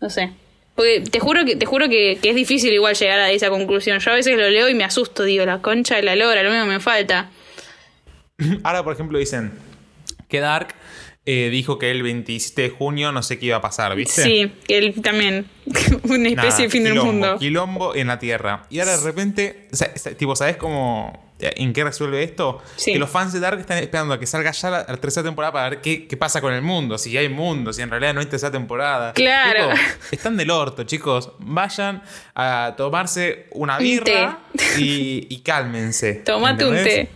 [0.00, 0.34] No sé.
[0.74, 4.00] Porque te juro que te juro que, que es difícil igual llegar a esa conclusión.
[4.00, 6.50] Yo a veces lo leo y me asusto, digo, la concha de la lora, lo
[6.50, 7.30] mismo me falta.
[8.64, 9.52] Ahora, por ejemplo, dicen
[10.28, 10.74] que Dark
[11.26, 14.22] eh, dijo que el 27 de junio no sé qué iba a pasar, ¿viste?
[14.22, 15.46] Sí, que él también,
[16.04, 17.38] una especie Nada, de fin del quilombo, mundo.
[17.38, 18.66] Quilombo en la Tierra.
[18.68, 22.62] Y ahora de repente, o sea, tipo, ¿sabes cómo, en qué resuelve esto?
[22.76, 22.92] Sí.
[22.92, 25.52] Que los fans de Dark están esperando a que salga ya la, la tercera temporada
[25.52, 26.96] para ver qué, qué pasa con el mundo.
[26.96, 29.12] Si hay mundo, si en realidad no hay tercera temporada.
[29.12, 29.70] Claro.
[30.10, 31.30] Están del orto, chicos.
[31.38, 32.02] Vayan
[32.34, 34.38] a tomarse una Un birra
[34.78, 36.14] y, y cálmense.
[36.24, 37.08] Tomate un té.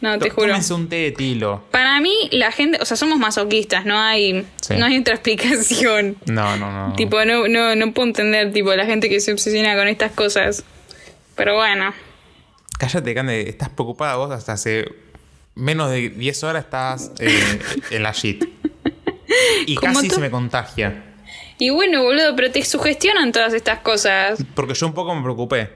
[0.00, 0.48] No, te juro.
[0.48, 1.64] Tómense un té de tilo.
[1.70, 4.74] Para mí, la gente, o sea, somos masoquistas, no hay, Sí.
[4.76, 6.16] no hay otra explicación.
[6.26, 6.94] No, no, no.
[6.94, 10.64] Tipo, no, no, no puedo entender, tipo, la gente que se obsesiona con estas cosas.
[11.36, 11.94] Pero bueno.
[12.82, 13.48] Cállate, Cande.
[13.48, 14.84] Estás preocupada vos hasta hace
[15.54, 17.60] menos de 10 horas estás eh,
[17.92, 18.44] en la shit.
[19.68, 20.16] Y casi tú.
[20.16, 21.04] se me contagia.
[21.60, 24.42] Y bueno, boludo, pero te sugestionan todas estas cosas.
[24.56, 25.70] Porque yo un poco me preocupé.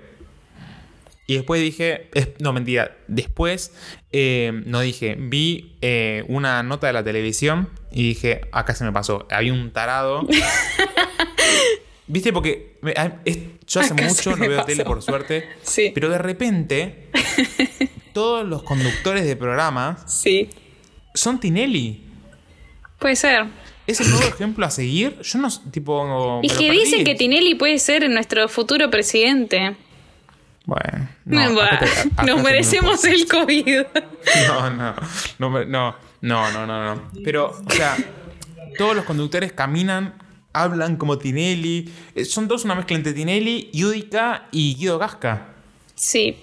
[1.28, 3.72] Y después dije, es- no mentira, después
[4.10, 8.90] eh, no dije, vi eh, una nota de la televisión y dije, acá se me
[8.90, 10.26] pasó, había un tarado.
[12.08, 12.32] ¿Viste?
[12.32, 12.94] Porque me-
[13.24, 14.66] es- yo hace mucho no veo pasó.
[14.66, 15.48] tele, por suerte.
[15.62, 15.90] Sí.
[15.94, 17.08] Pero de repente,
[18.12, 20.48] todos los conductores de programas Sí.
[21.14, 22.04] son Tinelli.
[22.98, 23.46] Puede ser.
[23.86, 25.20] ¿Es el nuevo ejemplo a seguir?
[25.22, 26.40] Yo no, tipo...
[26.42, 29.76] Y que dicen que Tinelli puede ser nuestro futuro presidente.
[30.64, 33.82] Bueno, no, acá te- acá nos merecemos el COVID.
[34.48, 34.94] No, no,
[35.38, 37.02] no, no, no, no, no.
[37.24, 37.96] Pero, o sea,
[38.76, 40.14] todos los conductores caminan,
[40.62, 41.90] hablan como Tinelli.
[42.14, 45.48] Eh, Son todos una mezcla entre Tinelli, Yudica y Guido Gasca.
[45.94, 46.36] Sí.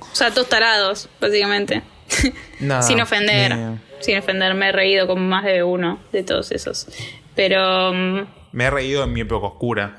[0.00, 1.82] O sea, todos tarados, básicamente.
[2.82, 3.54] Sin ofender.
[3.54, 6.86] me- Sin ofender, me he reído con más de uno de todos esos.
[7.34, 7.92] Pero.
[7.92, 9.98] mm, Me he reído en mi época oscura.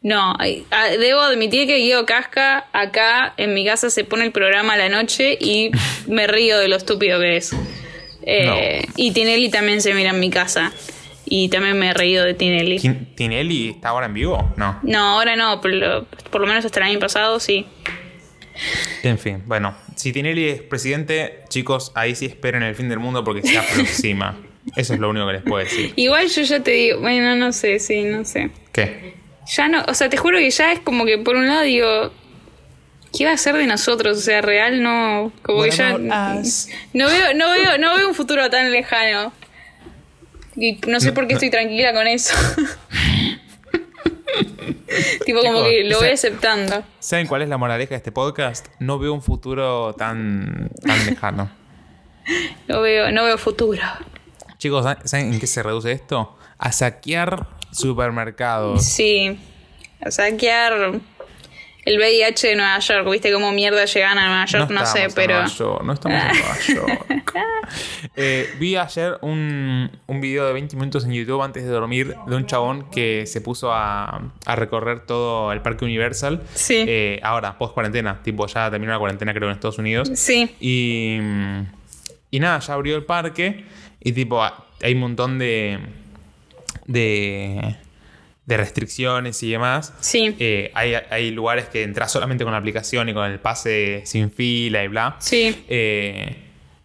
[0.00, 4.74] No, ah, debo admitir que Guido Casca acá en mi casa se pone el programa
[4.74, 5.70] a la noche y
[6.06, 7.50] me río de lo estúpido que es.
[8.22, 10.72] Eh, Y Tinelli también se mira en mi casa.
[11.30, 12.78] Y también me he reído de Tinelli.
[12.78, 14.52] ¿Tin- ¿Tinelli está ahora en vivo?
[14.56, 14.78] No.
[14.82, 17.66] No, ahora no, pero lo- por lo menos hasta el año pasado sí.
[19.02, 19.76] En fin, bueno.
[19.96, 24.36] Si Tinelli es presidente, chicos, ahí sí esperen el fin del mundo porque se aproxima.
[24.76, 25.92] Eso es lo único que les puedo decir.
[25.96, 28.50] Igual yo ya te digo, bueno, no sé, sí, no sé.
[28.72, 29.14] ¿Qué?
[29.56, 32.12] Ya no, o sea, te juro que ya es como que por un lado digo,
[33.16, 34.18] ¿qué va a ser de nosotros?
[34.18, 35.94] O sea, real no, como que ya
[36.38, 36.68] us?
[36.92, 39.32] no veo, no veo, no veo un futuro tan lejano.
[40.60, 42.34] Y no sé por qué estoy tranquila con eso.
[45.24, 46.82] tipo como que lo voy aceptando.
[46.98, 48.66] ¿Saben cuál es la moraleja de este podcast?
[48.78, 51.50] No veo un futuro tan, tan lejano.
[52.68, 53.80] No veo, no veo futuro.
[54.58, 56.36] Chicos, ¿saben- ¿saben en qué se reduce esto?
[56.58, 58.84] A saquear supermercados.
[58.84, 59.38] Sí.
[60.02, 61.00] A saquear
[61.88, 63.10] el VIH de Nueva York.
[63.10, 64.70] ¿Viste cómo mierda llegan a Nueva York?
[64.70, 65.46] No, sé, pero.
[65.46, 67.34] York, no estamos en Nueva York.
[68.14, 72.36] Eh, vi ayer un, un video de 20 minutos en YouTube antes de dormir de
[72.36, 76.42] un chabón que se puso a, a recorrer todo el parque Universal.
[76.54, 76.84] Sí.
[76.86, 78.20] Eh, ahora, post cuarentena.
[78.22, 80.10] Tipo, ya terminó la cuarentena, creo, en Estados Unidos.
[80.14, 80.54] Sí.
[80.60, 81.18] Y,
[82.30, 83.64] y nada, ya abrió el parque.
[84.00, 85.78] Y tipo, hay un montón de.
[86.86, 87.76] de.
[88.48, 89.92] De restricciones y demás.
[90.00, 90.34] Sí.
[90.38, 94.30] Eh, hay, hay lugares que entras solamente con la aplicación y con el pase sin
[94.30, 95.16] fila y bla.
[95.18, 95.64] Sí.
[95.68, 96.34] Eh,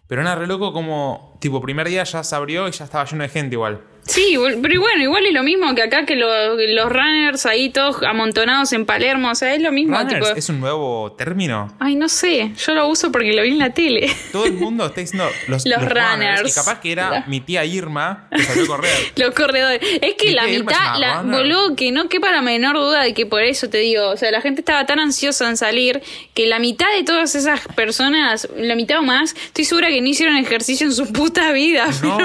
[0.06, 3.22] pero nada, re loco como, tipo, primer día ya se abrió y ya estaba lleno
[3.22, 3.80] de gente igual.
[4.06, 8.02] Sí, pero bueno, igual es lo mismo que acá que lo- los runners ahí todos
[8.02, 11.74] amontonados en Palermo, o sea, es lo mismo, Runners, tipo, ¿Es un nuevo término?
[11.80, 14.14] ay, no sé, yo lo uso porque lo vi en la tele.
[14.32, 16.50] Todo el mundo está diciendo los, Los runners.
[16.50, 18.92] Y capaz que era mi tía Irma que salió a correr.
[19.16, 19.80] Los corredores.
[20.02, 23.14] Es que ¿Y la mitad, una la, boludo, que no quepa la menor duda de
[23.14, 26.02] que por eso te digo, o sea, la gente estaba tan ansiosa en salir
[26.34, 30.08] que la mitad de todas esas personas, la mitad o más, estoy segura que no
[30.08, 31.86] hicieron ejercicio en su puta vida.
[32.02, 32.18] No.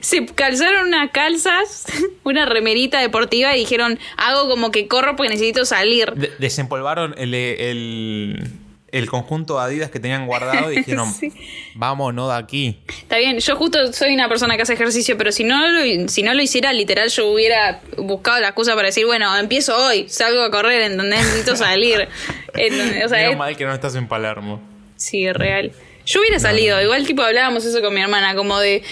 [0.00, 1.86] se calzaron unas calzas,
[2.24, 6.12] una remerita deportiva y dijeron, hago como que corro porque necesito salir.
[6.12, 8.48] De- desempolvaron el, el,
[8.92, 11.32] el conjunto de Adidas que tenían guardado y dijeron, Sí.
[11.74, 12.78] vámonos de aquí.
[12.88, 16.22] Está bien, yo justo soy una persona que hace ejercicio, pero si no lo, si
[16.22, 20.42] no lo hiciera, literal, yo hubiera buscado la excusa para decir, bueno, empiezo hoy, salgo
[20.42, 21.18] a correr, ¿entendés?
[21.20, 22.08] Necesito salir.
[22.54, 24.60] Es- mal que no estás en Palermo.
[24.96, 25.72] sí, real.
[26.06, 28.82] Yo hubiera salido, igual tipo hablábamos eso con mi hermana, como de...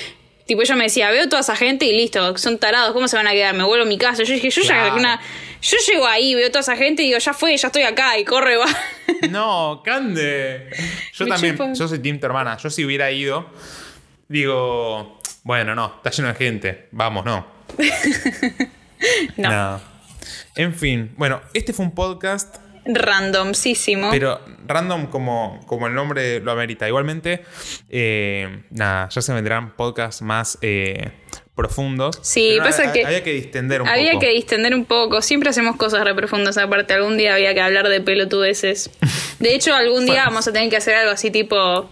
[0.46, 3.26] Tipo, ella me decía, veo toda esa gente y listo, son tarados, ¿cómo se van
[3.26, 3.54] a quedar?
[3.54, 4.22] Me vuelvo a mi casa.
[4.22, 4.68] Yo dije, yo ya...
[4.68, 4.96] Claro.
[4.96, 5.20] una-
[5.62, 8.24] yo llego ahí, veo toda esa gente y digo, ya fue, ya estoy acá y
[8.24, 8.66] corre, va.
[9.30, 10.68] No, Cande.
[11.14, 12.56] Yo Me también, yo soy team tu hermana.
[12.58, 13.50] Yo si hubiera ido,
[14.28, 16.88] digo, bueno, no, está lleno de gente.
[16.92, 17.46] Vamos, no.
[19.36, 19.80] No, No.
[20.54, 22.56] En fin, bueno, este fue un podcast,
[22.88, 24.10] randomísimo.
[24.10, 26.86] pero random como, como el nombre lo amerita.
[26.88, 27.42] Igualmente,
[27.88, 31.10] eh, nada, ya se vendrán podcasts más eh,
[31.54, 32.18] profundos.
[32.22, 34.20] Sí, pasa que Había que distender un Había poco.
[34.20, 35.22] que distender un poco.
[35.22, 36.94] Siempre hacemos cosas re profundas aparte.
[36.94, 38.90] Algún día había que hablar de pelotudeces.
[39.38, 41.90] De hecho, algún día vamos a tener que hacer algo así tipo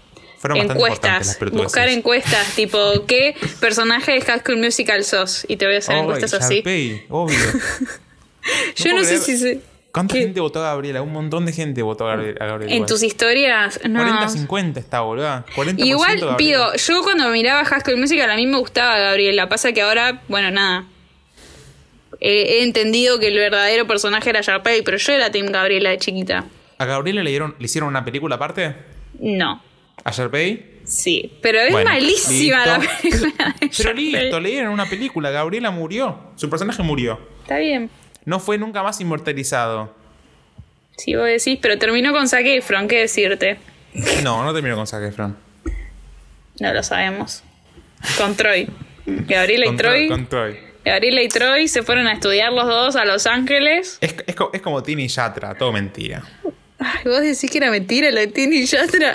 [0.55, 1.39] encuestas.
[1.53, 5.47] Buscar encuestas tipo ¿qué personaje de High School Musical sos?
[5.49, 6.63] Y te voy a hacer encuestas así.
[7.09, 7.39] Obvio.
[8.77, 9.21] Yo no puedo sé creer.
[9.23, 9.61] si se...
[9.95, 10.23] ¿Cuánta ¿Qué?
[10.23, 11.03] gente votó a Gabriela?
[11.03, 12.45] Un montón de gente votó a Gabriela.
[12.45, 12.89] a Gabriela En igual.
[12.89, 14.01] tus historias, no.
[14.03, 15.45] 40-50 está, boludo.
[15.55, 19.49] 40% Igual, pido, yo cuando miraba School Musical a mí me gustaba Gabriela.
[19.49, 20.87] Pasa que ahora, bueno, nada.
[22.19, 25.99] He, he entendido que el verdadero personaje era Sharpay, pero yo era Team Gabriela de
[25.99, 26.45] chiquita.
[26.79, 28.75] ¿A Gabriela le, dieron, le hicieron una película aparte?
[29.21, 29.63] No.
[30.03, 30.81] ¿A Sharpay?
[30.83, 35.31] Sí, pero es Bueno, malísima la película de Pero listo, le dieron una película.
[35.31, 36.19] Gabriela murió.
[36.35, 37.21] Su personaje murió.
[37.43, 37.89] Está bien.
[38.25, 39.95] No fue nunca más inmortalizado.
[40.97, 43.59] Sí, vos decís, pero terminó con Zac Efron, ¿qué decirte?
[44.23, 45.37] No, no terminó con Zac Efron.
[46.61, 47.43] No lo sabemos.
[48.19, 48.69] Con Troy.
[49.07, 50.07] Gabriela y Con Troy.
[50.07, 50.59] Troy- con Troy.
[50.85, 53.99] Gabriela y Troy se fueron a estudiar los dos a Los Ángeles.
[54.01, 56.23] Es, es es como Tini y Yatra, todo mentira.
[56.79, 59.15] Ay, vos decís que era mentira la de Tini Yatra.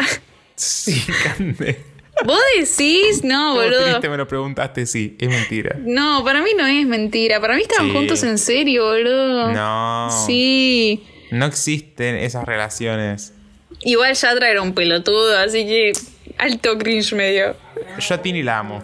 [0.56, 1.84] Sí, Cande.
[2.26, 3.24] ¿Vos decís?
[3.24, 3.84] No, Todo boludo.
[3.86, 5.76] triste me lo preguntaste, sí, es mentira.
[5.80, 7.40] No, para mí no es mentira.
[7.40, 7.94] Para mí estaban Sí.
[7.96, 9.52] juntos en serio, boludo.
[9.52, 10.10] No.
[10.28, 11.04] Sí.
[11.32, 13.34] No existen esas relaciones.
[13.82, 15.94] Igual Yatra era un pelotudo, así que
[16.38, 17.56] alto cringe me dio.
[18.00, 18.84] Yo a Tini la amo.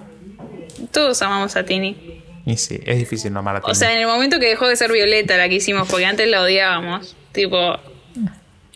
[0.91, 2.21] Todos amamos a Tini.
[2.45, 3.71] Y sí, es difícil no amar a Tini.
[3.71, 6.29] O sea, en el momento que dejó de ser Violeta la que hicimos, porque antes
[6.29, 7.15] la odiábamos.
[7.31, 7.77] Tipo,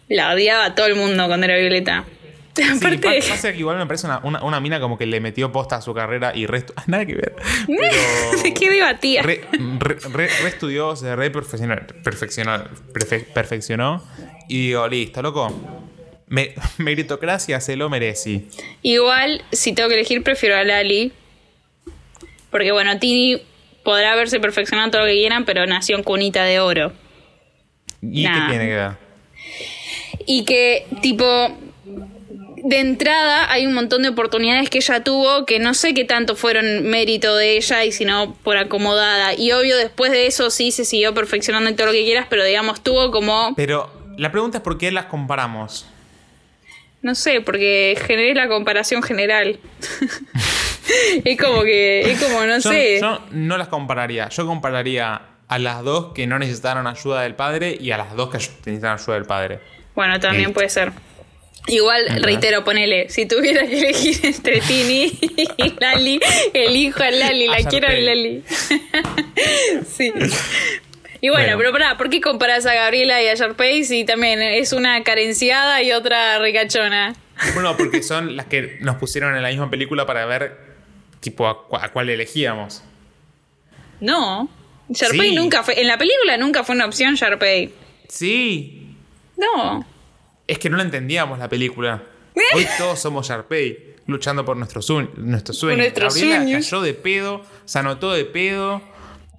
[0.10, 2.06] la odiaba a todo el mundo cuando era Violeta.
[2.72, 5.20] Sí, Aparte, pa- pasa que igual me parece una, una, una mina como que le
[5.20, 6.74] metió posta a su carrera y resto.
[6.88, 7.36] Nada que ver.
[7.68, 8.54] Pero.
[8.60, 9.22] ¿qué debatía?
[9.22, 9.42] Re,
[9.80, 14.04] re, re- re estudió, se re perfeccionó, perfeccionó, perfe- perfeccionó
[14.48, 15.54] y digo, listo, loco.
[16.28, 18.44] Me, meritocracia se lo merece.
[18.84, 21.12] Igual, si tengo que elegir, prefiero a Lali.
[22.52, 23.42] Porque bueno, Tini
[23.84, 26.94] podrá haberse perfeccionado todo lo que quieran, pero nació en cunita de oro.
[28.02, 28.34] ¿Y Nah.
[28.46, 28.92] qué tiene que ver?
[30.28, 31.58] Y que, tipo,
[32.64, 36.36] de entrada hay un montón de oportunidades que ella tuvo que no sé qué tanto
[36.36, 39.34] fueron mérito de ella y sino por acomodada.
[39.34, 42.44] Y obvio, después de eso sí se siguió perfeccionando en todo lo que quieras, pero
[42.44, 45.86] digamos, tuvo como, Pero la pregunta es por qué las comparamos.
[47.02, 49.60] no sé, porque generé la comparación general.
[51.26, 53.00] es como que, es como, no Yo, sé.
[53.02, 54.30] yo no las compararía.
[54.30, 58.30] Yo compararía a las dos que no necesitaron ayuda del padre y a las dos
[58.30, 59.60] que necesitaron ayuda del padre.
[59.96, 60.92] Bueno, también puede ser.
[61.70, 62.20] Igual, Ajá.
[62.20, 65.12] reitero, ponele, si tuviera que elegir entre Tini
[65.58, 66.20] y Lali,
[66.54, 67.92] elijo a Lali, la quiero a.
[67.92, 68.44] Lali.
[69.88, 70.12] sí.
[71.22, 71.58] Y bueno, Bueno.
[71.58, 75.82] pero pará, ¿por qué comparas a Gabriela y a Sharpay si también es una carenciada
[75.84, 77.14] y otra ricachona?
[77.54, 80.58] Bueno, porque son las que nos pusieron en la misma película para ver,
[81.20, 82.84] tipo, a, cu- a cuál elegíamos.
[84.00, 84.50] No.
[84.90, 85.36] Sharpay Sí.
[85.36, 87.72] nunca fue, en la película nunca fue una opción Sharpay.
[88.08, 88.96] Sí,
[89.38, 89.86] No.
[90.52, 92.04] Es que no la entendíamos la película.
[92.56, 95.78] Hoy todos somos Sharpay, luchando por nuestros, sueños nuestros sueños.
[95.80, 98.82] nuestros Gabriela cayó de pedo, se anotó de pedo,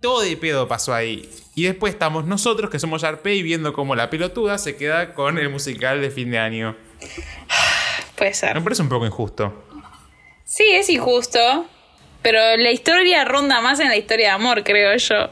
[0.03, 1.29] todo de pedo pasó ahí.
[1.55, 5.49] Y después estamos nosotros, que somos Sharpay, viendo cómo la pelotuda se queda con el
[5.51, 6.77] musical de fin de año.
[8.17, 8.55] Puede ser.
[8.55, 9.65] Me parece un poco injusto.
[10.45, 11.67] Sí, es injusto.
[12.23, 15.31] Pero la historia ronda más en la historia de amor, creo yo.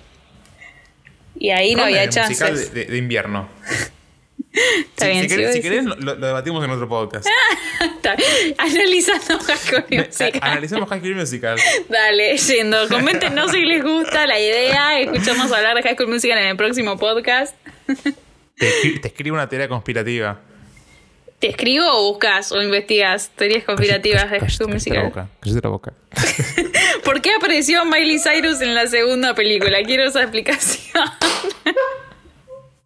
[1.38, 2.72] Y ahí no había musical chances.
[2.72, 3.48] de, de- de invierno.
[4.88, 7.26] Está si, bien, si querés, si lo, lo debatimos en otro podcast.
[7.80, 8.54] Está bien.
[8.58, 10.40] Analizando High Musical.
[10.42, 11.58] Analicemos High School Musical.
[11.88, 12.88] Dale, yendo.
[12.88, 15.00] Coméntenos si les gusta la idea.
[15.00, 17.54] Escuchamos hablar de High School Musical en el próximo podcast.
[18.56, 20.40] Te, te escribo una teoría conspirativa.
[21.38, 25.04] ¿Te escribo o buscas o investigas teorías conspirativas de School Cállate la Musical?
[25.04, 25.28] boca.
[25.40, 25.92] Cállate la boca.
[27.04, 29.78] ¿Por qué apareció Miley Cyrus en la segunda película?
[29.84, 31.04] Quiero esa explicación.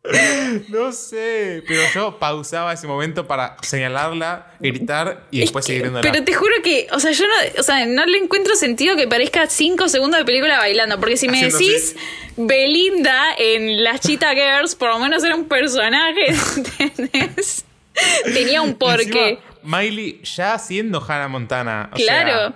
[0.68, 6.10] No sé, pero yo pausaba ese momento para señalarla, gritar y después seguir viéndola.
[6.10, 9.06] Pero te juro que, o sea, yo no, o sea, no le encuentro sentido que
[9.06, 10.98] parezca cinco segundos de película bailando.
[10.98, 11.96] Porque si me Haciendo decís
[12.36, 16.26] Belinda en Las Cheetah Girls, por lo menos era un personaje,
[16.78, 17.64] ¿entendés?
[18.24, 19.30] Tenía un porqué.
[19.30, 21.90] Encima, Miley ya siendo Hannah Montana.
[21.92, 22.30] o claro.
[22.30, 22.54] sea,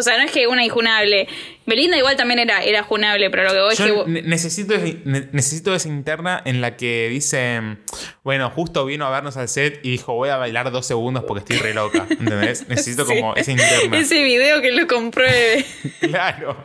[0.00, 1.28] o sea, no es que una injunable.
[1.66, 3.90] Belinda igual también era, era junable, pero lo que voy es que.
[3.92, 7.78] vos- necesito, ne- necesito esa interna en la que dicen,
[8.24, 11.40] bueno, justo vino a vernos al set y dijo, voy a bailar dos segundos porque
[11.40, 12.06] estoy re loca.
[12.10, 12.66] ¿Entendés?
[12.68, 13.14] Necesito Sí.
[13.14, 13.98] como esa interna.
[13.98, 15.64] Ese video que lo compruebe.
[16.00, 16.56] Claro.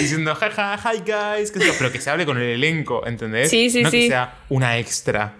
[0.00, 3.48] Diciendo, jaja, hi guys, qué pero que se hable con el elenco, ¿entendés?
[3.50, 4.02] Sí, sí, no sí.
[4.02, 5.32] que sea una extra.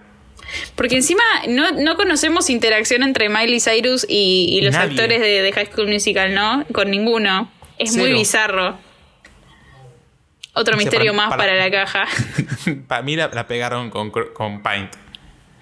[0.75, 4.91] Porque encima no, no conocemos interacción entre Miley Cyrus y, y los Nadie.
[4.91, 6.65] actores de, de High School Musical, ¿no?
[6.73, 7.51] Con ninguno.
[7.77, 8.77] Es muy bizarro.
[10.53, 12.05] Otro misterio para- más para- para, la caja.
[12.87, 14.91] Para mí la, la pegaron con, con Paint.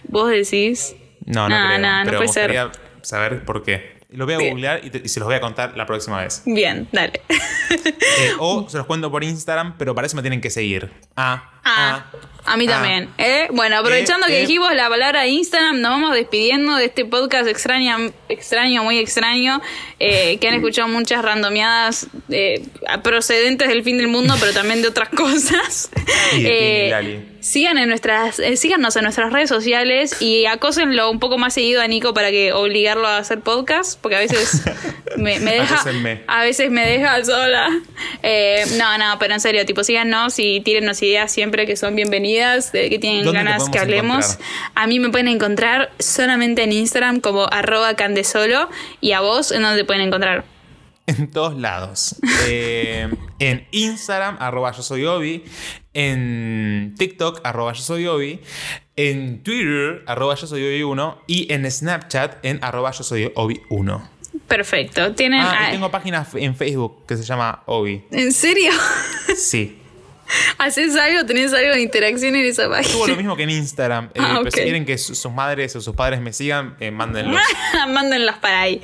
[0.08, 0.96] ¿Vos decís?
[1.26, 1.80] No, no Nah, creo.
[1.80, 2.72] nah, no pero me puede ser.
[3.02, 3.96] saber por qué.
[4.12, 4.52] Lo voy a Bien.
[4.52, 6.44] googlear y, te- y se los voy a contar la próxima vez.
[6.46, 7.22] Bien, dale.
[7.70, 10.90] Eh, o se los cuento por Instagram, pero para eso me tienen que seguir.
[11.18, 12.06] Ah, Ah,
[12.46, 12.72] a mí ah.
[12.72, 13.10] también.
[13.18, 13.48] ¿eh?
[13.52, 14.42] Bueno, aprovechando Eh, que eh.
[14.42, 17.98] dijimos la palabra Instagram, nos vamos despidiendo de este podcast extraña,
[18.30, 19.62] extraño, muy extraño,
[20.00, 22.64] eh, que han escuchado muchas randomeadas eh,
[23.04, 25.90] procedentes del fin del mundo, pero también de otras cosas.
[26.38, 27.36] Y de.
[27.46, 31.88] Sigan en nuestras, síganos en nuestras redes sociales y acósenlo un poco más seguido a
[31.88, 34.64] Nico para que obligarlo a hacer podcast, porque a veces
[35.18, 36.24] me, me deja, Acósenme.
[36.26, 37.70] a veces me deja sola.
[38.80, 42.90] No, no, pero en serio, tipo, síganos y tírennos ideas siempre que son bienvenidas, de
[42.90, 44.26] que tienen ¿Dónde ganas que hablemos.
[44.26, 44.72] encontrar?
[44.76, 48.70] A mí me pueden encontrar solamente en Instagram como arroba candesolo
[49.02, 50.46] y a vos en donde te pueden encontrar.
[51.08, 52.16] En todos lados.
[52.48, 53.10] Eh,
[53.40, 55.44] en Instagram, arroba yo soy Obi.
[55.94, 58.40] En TikTok, arroba yo soy Obi.
[58.96, 61.22] En Twitter, arroba yo soy Obi 1.
[61.26, 64.10] Y en Snapchat, en arroba yo soy Obi 1.
[64.48, 65.14] Perfecto.
[65.14, 65.42] Tienen.
[65.42, 68.04] Ah, ah, y tengo página en Facebook que se llama Obi.
[68.12, 68.72] ¿En serio?
[69.36, 69.82] Sí.
[70.58, 71.26] ¿Haces algo?
[71.26, 73.16] ¿Tenés algo de interacción en esa Tuvo lo página?
[73.18, 74.10] mismo que en Instagram.
[74.16, 74.64] Eh, Ah, Pero si ok.
[74.64, 77.40] quieren que su- sus madres o sus padres me sigan, eh, mándenlos.
[77.90, 78.82] Mándenlas para ahí.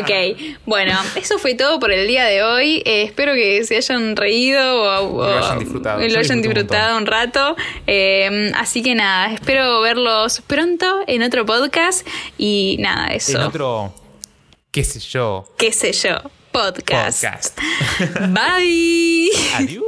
[0.00, 0.58] Ok.
[0.66, 2.82] Bueno, eso fue todo por el día de hoy.
[2.84, 5.98] Eh, espero que se hayan reído o, o- Lo hayan disfrutado.
[6.06, 7.56] lo hayan un disfrutado un, rato.
[7.86, 12.06] Eh, así que nada, espero verlos pronto en otro podcast.
[12.38, 13.32] Y nada, eso.
[13.32, 13.94] En otro
[14.70, 15.52] qué sé yo.
[15.58, 16.16] qué sé yo,
[16.52, 17.24] podcast.
[17.24, 17.58] Podcast.
[18.28, 19.30] Bye.
[19.54, 19.84] Adiós.